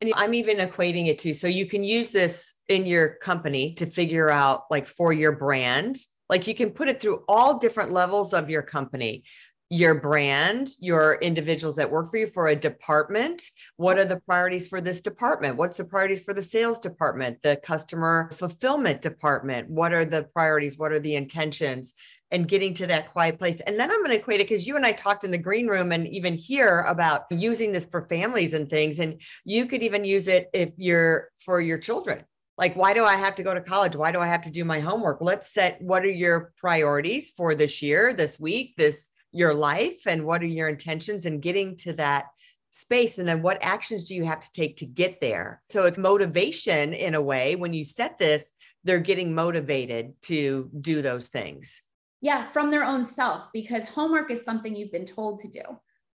And 0.00 0.12
I'm 0.16 0.34
even 0.34 0.58
equating 0.58 1.06
it 1.06 1.20
to 1.20 1.34
so 1.34 1.46
you 1.46 1.66
can 1.66 1.84
use 1.84 2.10
this 2.10 2.54
in 2.68 2.86
your 2.86 3.16
company 3.22 3.74
to 3.74 3.86
figure 3.86 4.30
out, 4.30 4.64
like, 4.70 4.86
for 4.86 5.12
your 5.12 5.32
brand, 5.32 5.96
like 6.28 6.46
you 6.46 6.54
can 6.54 6.70
put 6.70 6.88
it 6.88 7.00
through 7.00 7.24
all 7.28 7.58
different 7.58 7.92
levels 7.92 8.32
of 8.32 8.50
your 8.50 8.62
company 8.62 9.24
your 9.72 9.94
brand, 9.94 10.68
your 10.80 11.14
individuals 11.22 11.76
that 11.76 11.90
work 11.90 12.10
for 12.10 12.18
you 12.18 12.26
for 12.26 12.48
a 12.48 12.54
department. 12.54 13.42
What 13.78 13.98
are 13.98 14.04
the 14.04 14.20
priorities 14.20 14.68
for 14.68 14.82
this 14.82 15.00
department? 15.00 15.56
What's 15.56 15.78
the 15.78 15.86
priorities 15.86 16.22
for 16.22 16.34
the 16.34 16.42
sales 16.42 16.78
department, 16.78 17.38
the 17.42 17.56
customer 17.56 18.30
fulfillment 18.34 19.00
department? 19.00 19.70
What 19.70 19.94
are 19.94 20.04
the 20.04 20.24
priorities? 20.24 20.76
What 20.76 20.92
are 20.92 20.98
the 20.98 21.16
intentions? 21.16 21.94
And 22.30 22.46
getting 22.46 22.74
to 22.74 22.86
that 22.88 23.12
quiet 23.12 23.38
place. 23.38 23.62
And 23.62 23.80
then 23.80 23.90
I'm 23.90 24.00
going 24.00 24.10
to 24.10 24.18
equate 24.18 24.42
it 24.42 24.48
because 24.48 24.66
you 24.66 24.76
and 24.76 24.84
I 24.84 24.92
talked 24.92 25.24
in 25.24 25.30
the 25.30 25.38
green 25.38 25.68
room 25.68 25.90
and 25.90 26.06
even 26.08 26.34
here 26.34 26.80
about 26.80 27.22
using 27.30 27.72
this 27.72 27.86
for 27.86 28.02
families 28.02 28.52
and 28.52 28.68
things. 28.68 28.98
And 28.98 29.22
you 29.46 29.64
could 29.64 29.82
even 29.82 30.04
use 30.04 30.28
it 30.28 30.50
if 30.52 30.68
you're 30.76 31.30
for 31.42 31.62
your 31.62 31.78
children 31.78 32.24
like 32.58 32.76
why 32.76 32.92
do 32.92 33.02
i 33.02 33.16
have 33.16 33.34
to 33.34 33.42
go 33.42 33.54
to 33.54 33.62
college 33.62 33.96
why 33.96 34.12
do 34.12 34.20
i 34.20 34.26
have 34.26 34.42
to 34.42 34.50
do 34.50 34.62
my 34.62 34.78
homework 34.78 35.18
let's 35.22 35.54
set 35.54 35.80
what 35.80 36.04
are 36.04 36.10
your 36.10 36.52
priorities 36.58 37.32
for 37.34 37.54
this 37.54 37.80
year 37.80 38.12
this 38.12 38.38
week 38.38 38.74
this 38.76 39.10
your 39.32 39.54
life 39.54 40.06
and 40.06 40.24
what 40.24 40.42
are 40.42 40.46
your 40.46 40.68
intentions 40.68 41.26
and 41.26 41.42
getting 41.42 41.76
to 41.76 41.94
that 41.94 42.26
space 42.70 43.18
and 43.18 43.28
then 43.28 43.42
what 43.42 43.58
actions 43.60 44.04
do 44.04 44.14
you 44.14 44.24
have 44.24 44.40
to 44.40 44.50
take 44.52 44.76
to 44.76 44.86
get 44.86 45.20
there 45.20 45.62
so 45.70 45.84
it's 45.84 45.98
motivation 45.98 46.94
in 46.94 47.14
a 47.14 47.20
way 47.20 47.54
when 47.54 47.72
you 47.72 47.84
set 47.84 48.18
this 48.18 48.50
they're 48.84 48.98
getting 48.98 49.34
motivated 49.34 50.14
to 50.22 50.70
do 50.80 51.02
those 51.02 51.28
things 51.28 51.82
yeah 52.22 52.48
from 52.48 52.70
their 52.70 52.84
own 52.84 53.04
self 53.04 53.48
because 53.52 53.86
homework 53.86 54.30
is 54.30 54.42
something 54.42 54.74
you've 54.74 54.92
been 54.92 55.04
told 55.04 55.38
to 55.38 55.48
do 55.48 55.60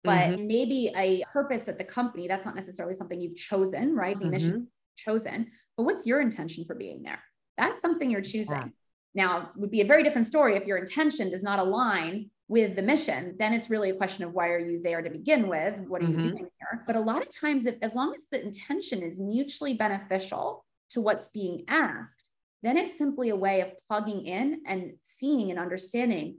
but 0.02 0.30
mm-hmm. 0.30 0.46
maybe 0.46 0.90
a 0.96 1.22
purpose 1.30 1.68
at 1.68 1.76
the 1.76 1.84
company 1.84 2.26
that's 2.26 2.46
not 2.46 2.54
necessarily 2.54 2.94
something 2.94 3.20
you've 3.20 3.36
chosen 3.36 3.94
right 3.94 4.18
the 4.18 4.24
mm-hmm. 4.24 4.32
mission 4.32 4.68
chosen 4.96 5.46
but 5.76 5.82
what's 5.82 6.06
your 6.06 6.20
intention 6.20 6.64
for 6.64 6.74
being 6.74 7.02
there 7.02 7.22
that's 7.58 7.82
something 7.82 8.10
you're 8.10 8.22
choosing 8.22 8.72
yeah. 9.14 9.26
now 9.26 9.50
it 9.54 9.60
would 9.60 9.70
be 9.70 9.82
a 9.82 9.86
very 9.86 10.02
different 10.02 10.26
story 10.26 10.56
if 10.56 10.66
your 10.66 10.78
intention 10.78 11.30
does 11.30 11.42
not 11.42 11.58
align 11.58 12.30
with 12.48 12.76
the 12.76 12.82
mission, 12.82 13.34
then 13.38 13.52
it's 13.52 13.70
really 13.70 13.90
a 13.90 13.96
question 13.96 14.24
of 14.24 14.32
why 14.32 14.48
are 14.48 14.58
you 14.58 14.80
there 14.80 15.02
to 15.02 15.10
begin 15.10 15.48
with? 15.48 15.76
What 15.88 16.02
are 16.02 16.04
mm-hmm. 16.04 16.20
you 16.20 16.22
doing 16.22 16.48
here? 16.58 16.84
But 16.86 16.96
a 16.96 17.00
lot 17.00 17.22
of 17.22 17.28
times, 17.34 17.66
if 17.66 17.76
as 17.82 17.94
long 17.94 18.14
as 18.14 18.26
the 18.30 18.42
intention 18.42 19.02
is 19.02 19.20
mutually 19.20 19.74
beneficial 19.74 20.64
to 20.90 21.00
what's 21.00 21.28
being 21.28 21.64
asked, 21.68 22.30
then 22.62 22.76
it's 22.76 22.96
simply 22.96 23.30
a 23.30 23.36
way 23.36 23.60
of 23.60 23.72
plugging 23.88 24.24
in 24.26 24.62
and 24.66 24.92
seeing 25.02 25.50
and 25.50 25.58
understanding 25.58 26.38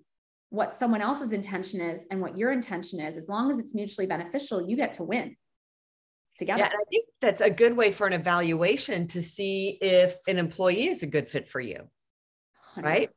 what 0.50 0.74
someone 0.74 1.02
else's 1.02 1.34
intention 1.34 1.82
is 1.82 2.06
and 2.10 2.22
what 2.22 2.38
your 2.38 2.52
intention 2.52 3.00
is. 3.00 3.18
As 3.18 3.28
long 3.28 3.52
as 3.52 3.60
it's 3.60 3.76
mutually 3.76 4.08
beneficial, 4.08 4.68
you 4.68 4.78
get 4.78 4.94
to 4.94 5.04
win 5.04 5.36
together. 6.38 6.60
Yeah, 6.60 6.68
I 6.68 6.84
think 6.90 7.06
that's 7.22 7.42
a 7.42 7.50
good 7.50 7.76
way 7.76 7.92
for 7.92 8.08
an 8.08 8.14
evaluation 8.14 9.08
to 9.10 9.22
see 9.22 9.78
if 9.82 10.16
an 10.28 10.38
employee 10.38 10.88
is 10.88 11.04
a 11.04 11.08
good 11.08 11.30
fit 11.30 11.50
for 11.50 11.60
you. 11.60 11.90
100%. 12.78 12.84
Right? 12.84 13.10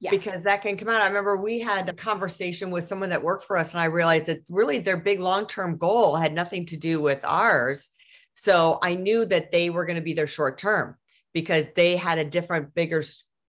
Yes. 0.00 0.12
Because 0.12 0.44
that 0.44 0.62
can 0.62 0.76
come 0.76 0.88
out. 0.88 1.02
I 1.02 1.08
remember 1.08 1.36
we 1.36 1.58
had 1.58 1.88
a 1.88 1.92
conversation 1.92 2.70
with 2.70 2.84
someone 2.84 3.10
that 3.10 3.22
worked 3.22 3.44
for 3.44 3.56
us, 3.56 3.72
and 3.72 3.80
I 3.80 3.86
realized 3.86 4.26
that 4.26 4.40
really 4.48 4.78
their 4.78 4.96
big 4.96 5.18
long 5.18 5.46
term 5.46 5.76
goal 5.76 6.14
had 6.14 6.32
nothing 6.32 6.66
to 6.66 6.76
do 6.76 7.00
with 7.00 7.20
ours. 7.24 7.90
So 8.34 8.78
I 8.80 8.94
knew 8.94 9.26
that 9.26 9.50
they 9.50 9.70
were 9.70 9.84
going 9.84 9.96
to 9.96 10.02
be 10.02 10.12
their 10.12 10.28
short 10.28 10.58
term 10.58 10.96
because 11.34 11.66
they 11.74 11.96
had 11.96 12.18
a 12.18 12.24
different, 12.24 12.74
bigger 12.74 13.02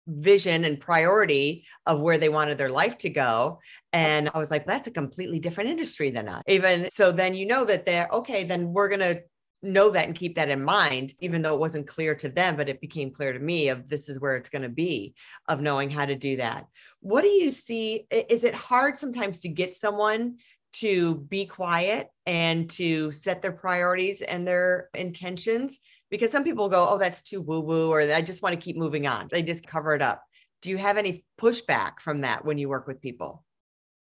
vision 0.08 0.64
and 0.64 0.80
priority 0.80 1.64
of 1.86 2.00
where 2.00 2.18
they 2.18 2.28
wanted 2.28 2.58
their 2.58 2.70
life 2.70 2.98
to 2.98 3.10
go. 3.10 3.60
And 3.92 4.28
I 4.34 4.38
was 4.38 4.50
like, 4.50 4.66
that's 4.66 4.88
a 4.88 4.92
completely 4.92 5.38
different 5.38 5.70
industry 5.70 6.10
than 6.10 6.28
us. 6.28 6.42
Even 6.48 6.88
so, 6.90 7.12
then 7.12 7.34
you 7.34 7.46
know 7.46 7.64
that 7.64 7.86
they're 7.86 8.08
okay, 8.12 8.42
then 8.44 8.72
we're 8.72 8.88
going 8.88 9.00
to 9.00 9.22
know 9.62 9.90
that 9.90 10.06
and 10.06 10.16
keep 10.16 10.34
that 10.36 10.48
in 10.48 10.62
mind, 10.62 11.14
even 11.20 11.42
though 11.42 11.54
it 11.54 11.60
wasn't 11.60 11.86
clear 11.86 12.14
to 12.16 12.28
them, 12.28 12.56
but 12.56 12.68
it 12.68 12.80
became 12.80 13.10
clear 13.10 13.32
to 13.32 13.38
me 13.38 13.68
of 13.68 13.88
this 13.88 14.08
is 14.08 14.20
where 14.20 14.36
it's 14.36 14.48
going 14.48 14.62
to 14.62 14.68
be 14.68 15.14
of 15.48 15.60
knowing 15.60 15.90
how 15.90 16.04
to 16.04 16.16
do 16.16 16.36
that. 16.36 16.66
What 17.00 17.22
do 17.22 17.28
you 17.28 17.50
see? 17.50 18.06
Is 18.10 18.44
it 18.44 18.54
hard 18.54 18.96
sometimes 18.96 19.40
to 19.40 19.48
get 19.48 19.76
someone 19.76 20.38
to 20.74 21.16
be 21.16 21.46
quiet 21.46 22.08
and 22.26 22.68
to 22.70 23.12
set 23.12 23.42
their 23.42 23.52
priorities 23.52 24.20
and 24.22 24.46
their 24.46 24.88
intentions? 24.94 25.78
Because 26.10 26.30
some 26.30 26.44
people 26.44 26.68
go, 26.68 26.86
oh, 26.88 26.98
that's 26.98 27.22
too 27.22 27.40
woo 27.40 27.60
woo, 27.60 27.90
or 27.90 28.02
I 28.02 28.22
just 28.22 28.42
want 28.42 28.54
to 28.54 28.60
keep 28.60 28.76
moving 28.76 29.06
on. 29.06 29.28
They 29.30 29.42
just 29.42 29.66
cover 29.66 29.94
it 29.94 30.02
up. 30.02 30.22
Do 30.60 30.70
you 30.70 30.76
have 30.78 30.96
any 30.96 31.24
pushback 31.40 32.00
from 32.00 32.20
that 32.20 32.44
when 32.44 32.58
you 32.58 32.68
work 32.68 32.86
with 32.86 33.00
people? 33.00 33.44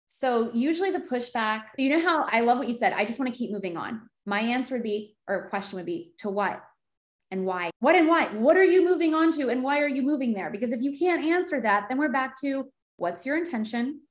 So, 0.07 0.49
usually 0.53 0.91
the 0.91 0.99
pushback, 0.99 1.63
you 1.77 1.89
know 1.89 2.01
how 2.01 2.25
I 2.29 2.41
love 2.41 2.57
what 2.57 2.67
you 2.67 2.73
said, 2.73 2.93
I 2.93 3.05
just 3.05 3.19
want 3.19 3.31
to 3.31 3.37
keep 3.37 3.51
moving 3.51 3.77
on. 3.77 4.09
My 4.25 4.39
answer 4.39 4.75
would 4.75 4.83
be, 4.83 5.15
or 5.27 5.49
question 5.49 5.77
would 5.77 5.85
be, 5.85 6.13
to 6.19 6.29
what 6.29 6.63
and 7.31 7.45
why? 7.45 7.71
What 7.79 7.95
and 7.95 8.07
why? 8.07 8.25
What 8.27 8.57
are 8.57 8.63
you 8.63 8.85
moving 8.85 9.13
on 9.13 9.31
to 9.33 9.49
and 9.49 9.63
why 9.63 9.81
are 9.81 9.87
you 9.87 10.01
moving 10.01 10.33
there? 10.33 10.49
Because 10.49 10.71
if 10.71 10.81
you 10.81 10.97
can't 10.97 11.23
answer 11.23 11.61
that, 11.61 11.87
then 11.89 11.97
we're 11.97 12.11
back 12.11 12.39
to 12.41 12.65
what's 12.97 13.25
your 13.25 13.37
intention 13.37 14.01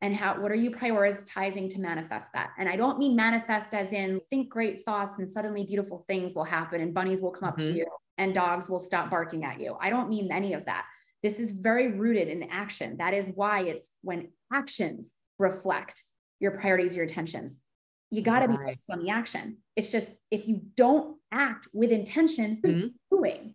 and 0.00 0.14
how 0.14 0.40
what 0.40 0.52
are 0.52 0.56
you 0.56 0.70
prioritizing 0.70 1.68
to 1.70 1.80
manifest 1.80 2.32
that 2.32 2.50
and 2.58 2.68
i 2.68 2.76
don't 2.76 2.98
mean 2.98 3.16
manifest 3.16 3.74
as 3.74 3.92
in 3.92 4.20
think 4.30 4.48
great 4.48 4.84
thoughts 4.84 5.18
and 5.18 5.28
suddenly 5.28 5.64
beautiful 5.64 6.04
things 6.08 6.34
will 6.34 6.44
happen 6.44 6.80
and 6.80 6.94
bunnies 6.94 7.20
will 7.20 7.30
come 7.30 7.48
up 7.48 7.58
mm-hmm. 7.58 7.68
to 7.68 7.78
you 7.78 7.86
and 8.18 8.34
dogs 8.34 8.68
will 8.68 8.78
stop 8.78 9.10
barking 9.10 9.44
at 9.44 9.60
you 9.60 9.76
i 9.80 9.90
don't 9.90 10.08
mean 10.08 10.30
any 10.30 10.52
of 10.52 10.64
that 10.66 10.84
this 11.22 11.40
is 11.40 11.52
very 11.52 11.92
rooted 11.92 12.28
in 12.28 12.42
action 12.44 12.96
that 12.98 13.14
is 13.14 13.30
why 13.34 13.60
it's 13.60 13.90
when 14.02 14.28
actions 14.52 15.14
reflect 15.38 16.02
your 16.40 16.52
priorities 16.52 16.94
your 16.96 17.04
intentions 17.04 17.58
you 18.10 18.22
got 18.22 18.40
to 18.40 18.48
be 18.48 18.56
focused 18.56 18.90
on 18.90 19.04
the 19.04 19.10
action. 19.10 19.58
It's 19.76 19.90
just 19.90 20.12
if 20.30 20.48
you 20.48 20.62
don't 20.76 21.16
act 21.30 21.68
with 21.72 21.90
intention, 21.90 22.60
mm-hmm. 22.64 22.86
doing? 23.10 23.54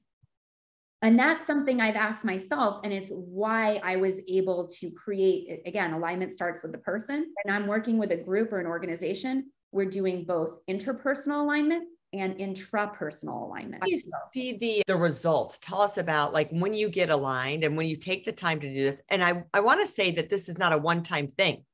And 1.01 1.19
that's 1.19 1.45
something 1.45 1.81
I've 1.81 1.95
asked 1.95 2.23
myself. 2.23 2.81
And 2.83 2.93
it's 2.93 3.09
why 3.09 3.81
I 3.83 3.97
was 3.97 4.21
able 4.27 4.67
to 4.79 4.91
create, 4.91 5.61
again, 5.65 5.93
alignment 5.93 6.31
starts 6.31 6.63
with 6.63 6.71
the 6.71 6.77
person. 6.77 7.33
And 7.43 7.53
I'm 7.53 7.67
working 7.67 7.97
with 7.97 8.11
a 8.11 8.17
group 8.17 8.53
or 8.53 8.59
an 8.59 8.67
organization. 8.67 9.51
We're 9.71 9.89
doing 9.89 10.23
both 10.23 10.59
interpersonal 10.69 11.41
alignment 11.41 11.89
and 12.13 12.37
intrapersonal 12.37 13.43
alignment. 13.43 13.83
you 13.87 13.99
see 14.31 14.57
the 14.57 14.83
the 14.87 14.95
results? 14.95 15.59
Tell 15.59 15.81
us 15.81 15.97
about 15.97 16.33
like 16.33 16.49
when 16.51 16.73
you 16.73 16.89
get 16.89 17.09
aligned 17.09 17.63
and 17.63 17.75
when 17.75 17.87
you 17.87 17.97
take 17.97 18.25
the 18.25 18.31
time 18.31 18.59
to 18.59 18.67
do 18.67 18.73
this. 18.73 19.01
And 19.09 19.23
I 19.23 19.43
I 19.53 19.59
want 19.59 19.81
to 19.81 19.87
say 19.87 20.11
that 20.11 20.29
this 20.29 20.49
is 20.49 20.57
not 20.57 20.73
a 20.73 20.77
one-time 20.77 21.27
thing. 21.37 21.65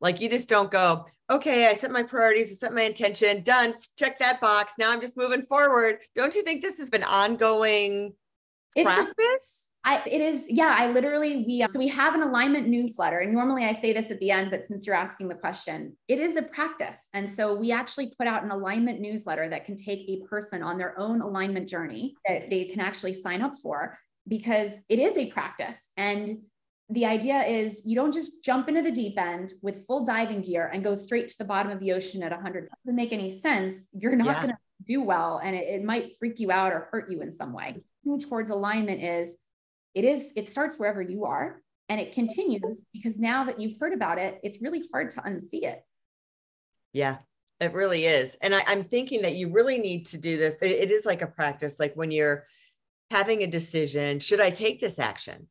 Like 0.00 0.20
you 0.20 0.28
just 0.28 0.48
don't 0.48 0.70
go, 0.70 1.06
okay, 1.30 1.68
I 1.68 1.74
set 1.74 1.90
my 1.90 2.02
priorities, 2.02 2.52
I 2.52 2.54
set 2.54 2.74
my 2.74 2.82
intention, 2.82 3.42
done, 3.42 3.74
check 3.98 4.18
that 4.18 4.40
box. 4.40 4.74
Now 4.78 4.92
I'm 4.92 5.00
just 5.00 5.16
moving 5.16 5.42
forward. 5.46 6.00
Don't 6.14 6.34
you 6.34 6.42
think 6.42 6.62
this 6.62 6.78
has 6.78 6.90
been 6.90 7.02
ongoing 7.02 8.12
it's 8.74 8.84
practice? 8.84 9.70
I, 9.86 10.02
it 10.04 10.20
is, 10.20 10.44
yeah. 10.48 10.74
I 10.76 10.88
literally 10.88 11.44
we 11.46 11.62
uh, 11.62 11.68
so 11.68 11.78
we 11.78 11.86
have 11.86 12.16
an 12.16 12.22
alignment 12.22 12.66
newsletter, 12.66 13.20
and 13.20 13.32
normally 13.32 13.64
I 13.64 13.72
say 13.72 13.92
this 13.92 14.10
at 14.10 14.18
the 14.18 14.32
end, 14.32 14.50
but 14.50 14.64
since 14.64 14.84
you're 14.84 14.96
asking 14.96 15.28
the 15.28 15.36
question, 15.36 15.96
it 16.08 16.18
is 16.18 16.36
a 16.36 16.42
practice, 16.42 17.08
and 17.14 17.30
so 17.30 17.54
we 17.54 17.70
actually 17.70 18.12
put 18.18 18.26
out 18.26 18.42
an 18.42 18.50
alignment 18.50 19.00
newsletter 19.00 19.48
that 19.48 19.64
can 19.64 19.76
take 19.76 20.00
a 20.08 20.26
person 20.26 20.60
on 20.60 20.76
their 20.76 20.98
own 20.98 21.20
alignment 21.20 21.68
journey 21.68 22.16
that 22.26 22.50
they 22.50 22.64
can 22.64 22.80
actually 22.80 23.12
sign 23.12 23.42
up 23.42 23.56
for 23.62 23.96
because 24.26 24.72
it 24.88 24.98
is 24.98 25.16
a 25.16 25.26
practice 25.26 25.88
and 25.96 26.38
the 26.90 27.06
idea 27.06 27.42
is 27.42 27.84
you 27.84 27.96
don't 27.96 28.12
just 28.12 28.44
jump 28.44 28.68
into 28.68 28.82
the 28.82 28.90
deep 28.90 29.18
end 29.18 29.54
with 29.62 29.86
full 29.86 30.04
diving 30.04 30.40
gear 30.40 30.70
and 30.72 30.84
go 30.84 30.94
straight 30.94 31.28
to 31.28 31.38
the 31.38 31.44
bottom 31.44 31.70
of 31.70 31.80
the 31.80 31.92
ocean 31.92 32.22
at 32.22 32.32
100 32.32 32.64
it 32.64 32.70
doesn't 32.84 32.96
make 32.96 33.12
any 33.12 33.28
sense 33.28 33.88
you're 33.92 34.16
not 34.16 34.26
yeah. 34.26 34.42
going 34.42 34.48
to 34.48 34.56
do 34.84 35.02
well 35.02 35.40
and 35.42 35.56
it, 35.56 35.64
it, 35.64 35.84
might 35.84 36.16
freak 36.18 36.38
you 36.38 36.50
out 36.50 36.72
or 36.72 36.88
hurt 36.92 37.10
you 37.10 37.22
in 37.22 37.30
some 37.32 37.52
way 37.52 37.76
towards 38.20 38.50
alignment 38.50 39.02
is 39.02 39.38
it 39.96 40.04
is 40.04 40.32
it 40.36 40.46
starts 40.46 40.78
wherever 40.78 41.02
you 41.02 41.24
are 41.24 41.60
and 41.88 42.00
it 42.00 42.12
continues 42.12 42.84
because 42.92 43.18
now 43.18 43.42
that 43.42 43.58
you've 43.58 43.78
heard 43.80 43.92
about 43.92 44.18
it 44.18 44.38
it's 44.44 44.62
really 44.62 44.84
hard 44.92 45.10
to 45.10 45.20
unsee 45.22 45.64
it. 45.64 45.82
Yeah 46.92 47.16
it 47.58 47.72
really 47.72 48.04
is. 48.04 48.36
And 48.42 48.54
I, 48.54 48.62
am 48.70 48.84
thinking 48.84 49.22
that 49.22 49.34
you 49.34 49.48
really 49.48 49.78
need 49.78 50.04
to 50.08 50.18
do 50.18 50.36
this. 50.36 50.60
It, 50.60 50.72
it 50.72 50.90
is 50.90 51.06
like 51.06 51.22
a 51.22 51.26
practice 51.26 51.80
like 51.80 51.94
when 51.94 52.10
you're 52.10 52.44
having 53.10 53.42
a 53.42 53.46
decision 53.46 54.18
should 54.18 54.40
i 54.40 54.50
take 54.50 54.80
this 54.80 54.98
action 54.98 55.46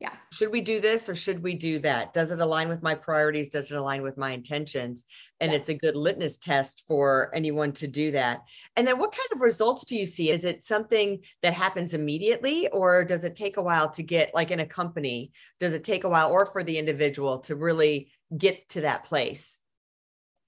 Yes. 0.00 0.18
Should 0.32 0.50
we 0.50 0.62
do 0.62 0.80
this 0.80 1.10
or 1.10 1.14
should 1.14 1.42
we 1.42 1.54
do 1.54 1.78
that? 1.80 2.14
Does 2.14 2.30
it 2.30 2.40
align 2.40 2.70
with 2.70 2.82
my 2.82 2.94
priorities? 2.94 3.50
Does 3.50 3.70
it 3.70 3.76
align 3.76 4.00
with 4.00 4.16
my 4.16 4.30
intentions? 4.30 5.04
And 5.40 5.52
yes. 5.52 5.60
it's 5.60 5.68
a 5.68 5.74
good 5.74 5.94
litmus 5.94 6.38
test 6.38 6.84
for 6.88 7.30
anyone 7.34 7.72
to 7.72 7.86
do 7.86 8.10
that. 8.12 8.40
And 8.76 8.88
then 8.88 8.98
what 8.98 9.12
kind 9.12 9.28
of 9.34 9.42
results 9.42 9.84
do 9.84 9.96
you 9.96 10.06
see? 10.06 10.30
Is 10.30 10.46
it 10.46 10.64
something 10.64 11.22
that 11.42 11.52
happens 11.52 11.92
immediately 11.92 12.68
or 12.68 13.04
does 13.04 13.24
it 13.24 13.34
take 13.34 13.58
a 13.58 13.62
while 13.62 13.90
to 13.90 14.02
get, 14.02 14.34
like 14.34 14.50
in 14.50 14.60
a 14.60 14.66
company, 14.66 15.32
does 15.58 15.74
it 15.74 15.84
take 15.84 16.04
a 16.04 16.08
while 16.08 16.32
or 16.32 16.46
for 16.46 16.64
the 16.64 16.78
individual 16.78 17.40
to 17.40 17.54
really 17.54 18.10
get 18.36 18.70
to 18.70 18.80
that 18.82 19.04
place? 19.04 19.60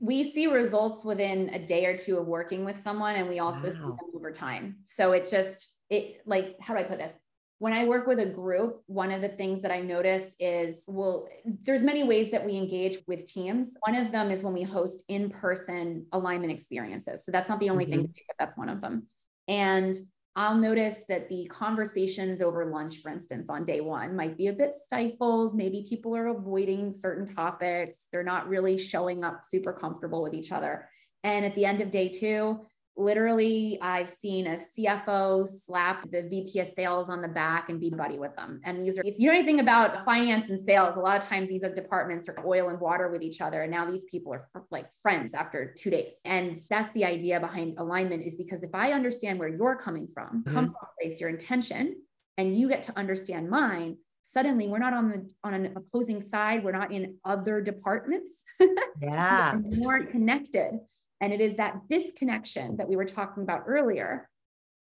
we 0.00 0.25
see 0.25 0.49
results 0.49 1.04
within 1.04 1.49
a 1.50 1.64
day 1.64 1.87
or 1.87 1.97
two 1.97 2.18
of 2.18 2.26
working 2.26 2.64
with 2.64 2.76
someone 2.76 3.14
and 3.14 3.28
we 3.28 3.38
also 3.38 3.68
wow. 3.68 3.73
see 3.73 3.80
them 3.80 3.99
over 4.16 4.32
time 4.32 4.75
so 4.82 5.12
it 5.12 5.30
just 5.30 5.75
it 5.90 6.21
like 6.26 6.56
how 6.61 6.75
do 6.75 6.80
i 6.80 6.82
put 6.82 6.99
this 6.99 7.16
when 7.62 7.73
I 7.73 7.85
work 7.85 8.09
with 8.09 8.19
a 8.19 8.26
group, 8.26 8.83
one 8.87 9.12
of 9.12 9.21
the 9.21 9.28
things 9.28 9.62
that 9.62 9.71
I 9.71 9.78
notice 9.78 10.35
is 10.40 10.85
well, 10.88 11.28
there's 11.62 11.85
many 11.85 12.02
ways 12.02 12.28
that 12.33 12.45
we 12.45 12.57
engage 12.57 12.99
with 13.07 13.25
teams. 13.25 13.76
One 13.87 13.95
of 13.95 14.11
them 14.11 14.33
is 14.33 14.42
when 14.42 14.52
we 14.52 14.62
host 14.62 15.04
in-person 15.07 16.07
alignment 16.11 16.50
experiences. 16.50 17.25
So 17.25 17.31
that's 17.31 17.49
not 17.49 17.61
the 17.61 17.71
only 17.71 17.85
mm-hmm. 17.85 18.00
thing, 18.00 18.14
but 18.26 18.35
that's 18.37 18.57
one 18.57 18.69
of 18.69 18.81
them. 18.81 19.04
And 19.47 19.95
I'll 20.35 20.57
notice 20.57 21.04
that 21.09 21.28
the 21.28 21.47
conversations 21.52 22.42
over 22.42 22.66
lunch, 22.66 23.00
for 23.00 23.12
instance, 23.12 23.49
on 23.49 23.64
day 23.64 23.81
one 23.81 24.16
might 24.16 24.37
be 24.37 24.49
a 24.49 24.52
bit 24.52 24.75
stifled. 24.75 25.54
Maybe 25.54 25.87
people 25.88 26.16
are 26.16 26.26
avoiding 26.26 26.92
certain 26.92 27.33
topics. 27.33 28.09
They're 28.11 28.25
not 28.25 28.48
really 28.48 28.77
showing 28.77 29.22
up 29.22 29.44
super 29.44 29.72
comfortable 29.72 30.20
with 30.20 30.35
each 30.35 30.51
other. 30.51 30.88
And 31.22 31.44
at 31.44 31.55
the 31.55 31.64
end 31.64 31.81
of 31.81 31.92
day 31.92 32.09
two, 32.09 32.66
literally 32.96 33.78
i've 33.81 34.09
seen 34.09 34.46
a 34.48 34.57
cfo 34.57 35.48
slap 35.48 36.09
the 36.11 36.22
vp 36.22 36.61
of 36.61 36.68
sales 36.68 37.09
on 37.09 37.22
the 37.22 37.28
back 37.28 37.68
and 37.68 37.81
be 37.81 37.90
buddy 37.90 38.18
with 38.18 38.35
them. 38.37 38.61
And 38.64 38.85
these 38.85 38.98
are 38.98 39.02
if 39.05 39.14
you 39.18 39.28
know 39.28 39.35
anything 39.35 39.61
about 39.61 40.05
finance 40.05 40.50
and 40.50 40.61
sales 40.61 40.96
a 40.96 41.00
lot 41.00 41.16
of 41.16 41.24
times 41.28 41.48
these 41.48 41.64
are 41.64 41.72
departments 41.72 42.28
are 42.28 42.37
oil 42.46 42.68
and 42.68 42.81
water 42.81 43.11
with 43.11 43.22
each 43.22 43.40
other. 43.40 43.62
And 43.62 43.70
now 43.70 43.85
these 43.85 44.05
people 44.05 44.33
are 44.35 44.48
like 44.70 44.87
friends 45.02 45.35
after 45.35 45.74
two 45.76 45.90
days. 45.90 46.18
And 46.24 46.59
that's 46.70 46.92
the 46.92 47.05
idea 47.05 47.40
behind 47.40 47.78
alignment 47.78 48.24
is 48.24 48.37
because 48.37 48.62
if 48.62 48.74
i 48.74 48.92
understand 48.92 49.38
where 49.38 49.48
you're 49.48 49.76
coming 49.76 50.09
from 50.12 50.42
mm-hmm. 50.42 50.55
come 50.55 50.66
from 50.66 50.88
place 51.00 51.20
your 51.20 51.31
intention 51.31 51.96
and 52.38 52.59
you 52.59 52.68
get 52.68 52.83
to 52.83 52.98
understand 52.98 53.48
mine 53.48 53.96
suddenly 54.24 54.68
we're 54.68 54.78
not 54.78 54.92
on 54.92 55.09
the 55.09 55.31
on 55.44 55.55
an 55.55 55.72
opposing 55.76 56.20
side. 56.20 56.62
We're 56.64 56.72
not 56.72 56.92
in 56.92 57.16
other 57.24 57.61
departments. 57.61 58.35
Yeah. 59.00 59.57
We're 59.57 59.78
more 59.78 60.05
connected 60.05 60.78
and 61.22 61.32
it 61.32 61.40
is 61.40 61.56
that 61.56 61.88
disconnection 61.88 62.76
that 62.76 62.88
we 62.88 62.96
were 62.96 63.04
talking 63.04 63.44
about 63.44 63.62
earlier 63.66 64.28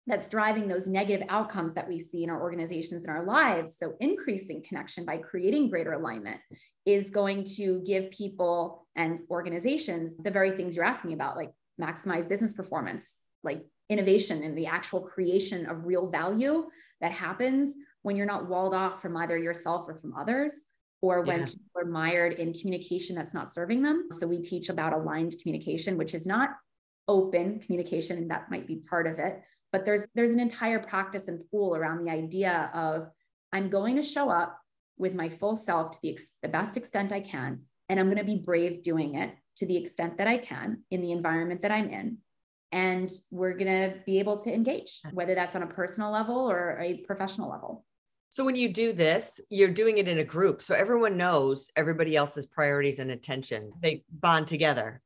that's 0.06 0.28
driving 0.28 0.66
those 0.66 0.88
negative 0.88 1.26
outcomes 1.28 1.74
that 1.74 1.88
we 1.88 1.98
see 1.98 2.22
in 2.22 2.30
our 2.30 2.40
organizations 2.40 3.04
and 3.04 3.14
our 3.14 3.24
lives. 3.24 3.76
So, 3.76 3.94
increasing 4.00 4.62
connection 4.62 5.04
by 5.04 5.18
creating 5.18 5.68
greater 5.68 5.92
alignment 5.92 6.40
is 6.86 7.10
going 7.10 7.44
to 7.56 7.82
give 7.84 8.10
people 8.10 8.86
and 8.96 9.20
organizations 9.28 10.16
the 10.16 10.30
very 10.30 10.52
things 10.52 10.74
you're 10.74 10.84
asking 10.84 11.12
about, 11.12 11.36
like 11.36 11.50
maximize 11.80 12.28
business 12.28 12.54
performance, 12.54 13.18
like 13.42 13.62
innovation 13.88 14.42
and 14.44 14.56
the 14.56 14.66
actual 14.66 15.00
creation 15.00 15.66
of 15.66 15.84
real 15.84 16.08
value 16.08 16.66
that 17.00 17.12
happens 17.12 17.74
when 18.02 18.16
you're 18.16 18.24
not 18.24 18.48
walled 18.48 18.72
off 18.72 19.02
from 19.02 19.16
either 19.16 19.36
yourself 19.36 19.84
or 19.88 19.96
from 19.96 20.14
others 20.16 20.62
or 21.02 21.22
when 21.22 21.40
yeah. 21.40 21.46
people 21.46 21.70
are 21.76 21.84
mired 21.84 22.34
in 22.34 22.52
communication 22.52 23.16
that's 23.16 23.34
not 23.34 23.52
serving 23.52 23.82
them. 23.82 24.08
So 24.12 24.26
we 24.26 24.38
teach 24.38 24.68
about 24.68 24.92
aligned 24.92 25.34
communication, 25.40 25.96
which 25.96 26.14
is 26.14 26.26
not 26.26 26.50
open 27.08 27.58
communication, 27.60 28.18
and 28.18 28.30
that 28.30 28.50
might 28.50 28.66
be 28.66 28.76
part 28.76 29.06
of 29.06 29.18
it. 29.18 29.40
But 29.72 29.84
there's 29.84 30.06
there's 30.14 30.32
an 30.32 30.40
entire 30.40 30.78
practice 30.78 31.28
and 31.28 31.42
pool 31.50 31.74
around 31.74 32.04
the 32.04 32.10
idea 32.10 32.70
of 32.74 33.08
I'm 33.52 33.68
going 33.68 33.96
to 33.96 34.02
show 34.02 34.28
up 34.28 34.58
with 34.98 35.14
my 35.14 35.28
full 35.28 35.56
self 35.56 35.92
to 35.92 35.98
the, 36.02 36.12
ex- 36.12 36.36
the 36.42 36.48
best 36.48 36.76
extent 36.76 37.12
I 37.12 37.20
can, 37.20 37.62
and 37.88 37.98
I'm 37.98 38.06
going 38.06 38.18
to 38.18 38.24
be 38.24 38.36
brave 38.36 38.82
doing 38.82 39.14
it 39.14 39.32
to 39.56 39.66
the 39.66 39.76
extent 39.76 40.18
that 40.18 40.28
I 40.28 40.38
can 40.38 40.82
in 40.90 41.00
the 41.00 41.12
environment 41.12 41.62
that 41.62 41.72
I'm 41.72 41.88
in. 41.88 42.18
And 42.72 43.10
we're 43.30 43.54
going 43.54 43.66
to 43.66 43.96
be 44.06 44.20
able 44.20 44.36
to 44.42 44.54
engage, 44.54 45.00
whether 45.12 45.34
that's 45.34 45.56
on 45.56 45.64
a 45.64 45.66
personal 45.66 46.12
level 46.12 46.36
or 46.36 46.78
a 46.80 46.98
professional 46.98 47.50
level. 47.50 47.84
So 48.30 48.44
when 48.44 48.54
you 48.54 48.72
do 48.72 48.92
this, 48.92 49.40
you're 49.50 49.70
doing 49.70 49.98
it 49.98 50.06
in 50.06 50.18
a 50.18 50.24
group. 50.24 50.62
So 50.62 50.74
everyone 50.74 51.16
knows 51.16 51.68
everybody 51.74 52.14
else's 52.14 52.46
priorities 52.46 53.00
and 53.00 53.10
attention. 53.10 53.72
They 53.82 54.04
bond 54.08 54.46
together. 54.46 55.02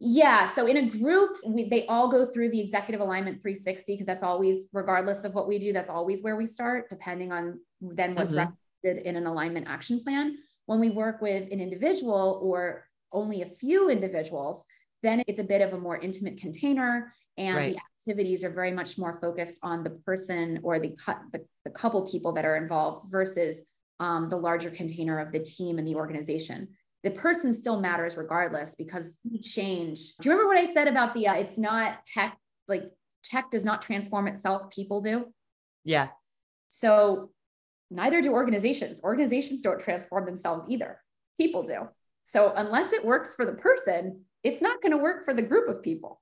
Yeah. 0.00 0.46
So 0.48 0.66
in 0.66 0.76
a 0.76 0.88
group, 0.88 1.38
we, 1.44 1.68
they 1.68 1.84
all 1.86 2.08
go 2.08 2.24
through 2.24 2.50
the 2.50 2.60
executive 2.60 3.00
alignment 3.00 3.42
360 3.42 3.94
because 3.94 4.06
that's 4.06 4.22
always, 4.22 4.66
regardless 4.72 5.24
of 5.24 5.34
what 5.34 5.48
we 5.48 5.58
do, 5.58 5.72
that's 5.72 5.90
always 5.90 6.22
where 6.22 6.36
we 6.36 6.46
start, 6.46 6.88
depending 6.88 7.32
on 7.32 7.58
then 7.80 8.14
what's 8.14 8.32
mm-hmm. 8.32 8.52
recommended 8.84 9.08
in 9.08 9.16
an 9.16 9.26
alignment 9.26 9.66
action 9.68 10.00
plan. 10.00 10.36
When 10.66 10.78
we 10.78 10.90
work 10.90 11.20
with 11.20 11.50
an 11.50 11.60
individual 11.60 12.38
or 12.42 12.84
only 13.12 13.42
a 13.42 13.46
few 13.46 13.90
individuals, 13.90 14.64
then 15.02 15.22
it's 15.26 15.38
a 15.38 15.44
bit 15.44 15.60
of 15.60 15.72
a 15.72 15.78
more 15.78 15.98
intimate 15.98 16.38
container 16.38 17.12
and 17.36 17.56
right. 17.56 17.74
the 17.74 17.80
activities 18.00 18.42
are 18.42 18.50
very 18.50 18.72
much 18.72 18.98
more 18.98 19.14
focused 19.14 19.60
on 19.62 19.84
the 19.84 19.90
person 19.90 20.58
or 20.62 20.78
the, 20.80 20.94
the, 21.32 21.44
the 21.64 21.70
couple 21.70 22.06
people 22.06 22.32
that 22.32 22.44
are 22.44 22.56
involved 22.56 23.10
versus 23.10 23.62
um, 24.00 24.28
the 24.28 24.36
larger 24.36 24.70
container 24.70 25.18
of 25.20 25.32
the 25.32 25.38
team 25.38 25.78
and 25.78 25.86
the 25.86 25.94
organization. 25.94 26.68
The 27.04 27.12
person 27.12 27.54
still 27.54 27.80
matters 27.80 28.16
regardless 28.16 28.74
because 28.74 29.18
change. 29.40 30.14
Do 30.20 30.28
you 30.28 30.32
remember 30.32 30.48
what 30.48 30.58
i 30.58 30.64
said 30.64 30.88
about 30.88 31.14
the 31.14 31.28
uh, 31.28 31.34
it's 31.34 31.56
not 31.56 32.04
tech 32.04 32.36
like 32.66 32.90
tech 33.22 33.50
does 33.50 33.64
not 33.64 33.82
transform 33.82 34.26
itself 34.26 34.70
people 34.70 35.00
do? 35.00 35.26
Yeah. 35.84 36.08
So 36.68 37.30
neither 37.90 38.20
do 38.20 38.32
organizations. 38.32 39.00
Organizations 39.02 39.62
don't 39.62 39.80
transform 39.80 40.26
themselves 40.26 40.64
either. 40.68 41.00
People 41.38 41.62
do. 41.62 41.88
So 42.24 42.52
unless 42.56 42.92
it 42.92 43.04
works 43.04 43.34
for 43.36 43.46
the 43.46 43.52
person 43.52 44.24
it's 44.44 44.62
not 44.62 44.80
going 44.82 44.92
to 44.92 44.98
work 44.98 45.24
for 45.24 45.34
the 45.34 45.42
group 45.42 45.68
of 45.68 45.82
people 45.82 46.20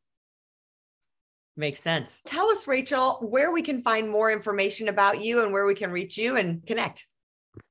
Makes 1.59 1.81
sense. 1.81 2.21
Tell 2.27 2.51
us, 2.51 2.69
Rachel, 2.69 3.19
where 3.23 3.51
we 3.51 3.63
can 3.63 3.81
find 3.81 4.11
more 4.11 4.31
information 4.31 4.89
about 4.89 5.23
you 5.23 5.43
and 5.43 5.55
where 5.55 5.65
we 5.65 5.75
can 5.75 5.91
reach 5.91 6.19
you 6.19 6.37
and 6.37 6.63
connect. 6.67 7.07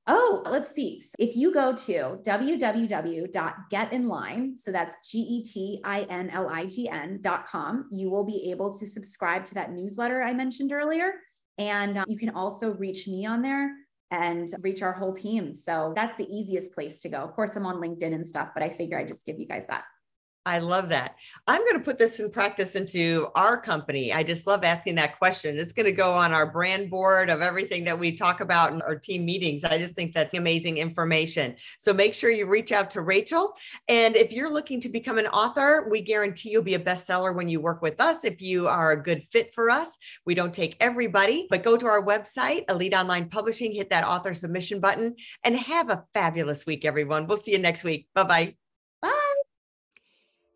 Oh, 0.08 0.42
let's 0.44 0.72
see. 0.72 1.00
If 1.20 1.36
you 1.36 1.54
go 1.54 1.72
to 1.72 2.18
www.getinlign, 2.24 4.56
so 4.56 4.72
that's 4.72 4.96
G 5.08 5.18
E 5.18 5.44
T 5.44 5.80
I 5.84 6.00
N 6.10 6.30
L 6.30 6.48
I 6.48 6.66
G 6.66 6.88
N.com, 6.88 7.88
you 7.92 8.10
will 8.10 8.24
be 8.24 8.50
able 8.50 8.74
to 8.74 8.84
subscribe 8.84 9.44
to 9.44 9.54
that 9.54 9.70
newsletter 9.70 10.20
I 10.20 10.32
mentioned 10.32 10.72
earlier. 10.72 11.12
And 11.58 11.98
uh, 11.98 12.04
you 12.08 12.18
can 12.18 12.30
also 12.30 12.74
reach 12.74 13.06
me 13.06 13.24
on 13.24 13.40
there 13.40 13.70
and 14.10 14.52
reach 14.62 14.82
our 14.82 14.92
whole 14.92 15.14
team. 15.14 15.54
So 15.54 15.92
that's 15.94 16.16
the 16.16 16.26
easiest 16.28 16.74
place 16.74 17.00
to 17.02 17.08
go. 17.08 17.18
Of 17.18 17.34
course, 17.34 17.54
I'm 17.54 17.66
on 17.66 17.76
LinkedIn 17.76 18.12
and 18.12 18.26
stuff, 18.26 18.48
but 18.52 18.64
I 18.64 18.70
figure 18.70 18.98
I 18.98 19.04
just 19.04 19.24
give 19.24 19.38
you 19.38 19.46
guys 19.46 19.68
that. 19.68 19.84
I 20.46 20.58
love 20.58 20.90
that. 20.90 21.16
I'm 21.48 21.60
going 21.62 21.74
to 21.74 21.84
put 21.84 21.98
this 21.98 22.20
in 22.20 22.30
practice 22.30 22.76
into 22.76 23.26
our 23.34 23.60
company. 23.60 24.12
I 24.12 24.22
just 24.22 24.46
love 24.46 24.62
asking 24.62 24.94
that 24.94 25.18
question. 25.18 25.58
It's 25.58 25.72
going 25.72 25.86
to 25.86 25.92
go 25.92 26.12
on 26.12 26.32
our 26.32 26.48
brand 26.48 26.88
board 26.88 27.30
of 27.30 27.42
everything 27.42 27.82
that 27.84 27.98
we 27.98 28.12
talk 28.12 28.40
about 28.40 28.72
in 28.72 28.80
our 28.82 28.94
team 28.94 29.24
meetings. 29.24 29.64
I 29.64 29.76
just 29.76 29.96
think 29.96 30.14
that's 30.14 30.34
amazing 30.34 30.78
information. 30.78 31.56
So 31.78 31.92
make 31.92 32.14
sure 32.14 32.30
you 32.30 32.46
reach 32.46 32.70
out 32.70 32.92
to 32.92 33.00
Rachel. 33.00 33.54
And 33.88 34.14
if 34.14 34.32
you're 34.32 34.48
looking 34.48 34.80
to 34.82 34.88
become 34.88 35.18
an 35.18 35.26
author, 35.26 35.88
we 35.90 36.00
guarantee 36.00 36.50
you'll 36.50 36.62
be 36.62 36.74
a 36.74 36.78
bestseller 36.78 37.34
when 37.34 37.48
you 37.48 37.60
work 37.60 37.82
with 37.82 38.00
us. 38.00 38.24
If 38.24 38.40
you 38.40 38.68
are 38.68 38.92
a 38.92 39.02
good 39.02 39.24
fit 39.32 39.52
for 39.52 39.68
us, 39.68 39.98
we 40.24 40.36
don't 40.36 40.54
take 40.54 40.76
everybody, 40.78 41.48
but 41.50 41.64
go 41.64 41.76
to 41.76 41.86
our 41.86 42.04
website, 42.04 42.70
Elite 42.70 42.94
Online 42.94 43.28
Publishing, 43.28 43.74
hit 43.74 43.90
that 43.90 44.04
author 44.04 44.32
submission 44.32 44.78
button, 44.78 45.16
and 45.42 45.56
have 45.56 45.90
a 45.90 46.04
fabulous 46.14 46.66
week, 46.66 46.84
everyone. 46.84 47.26
We'll 47.26 47.38
see 47.38 47.50
you 47.50 47.58
next 47.58 47.82
week. 47.82 48.06
Bye 48.14 48.22
bye. 48.22 48.65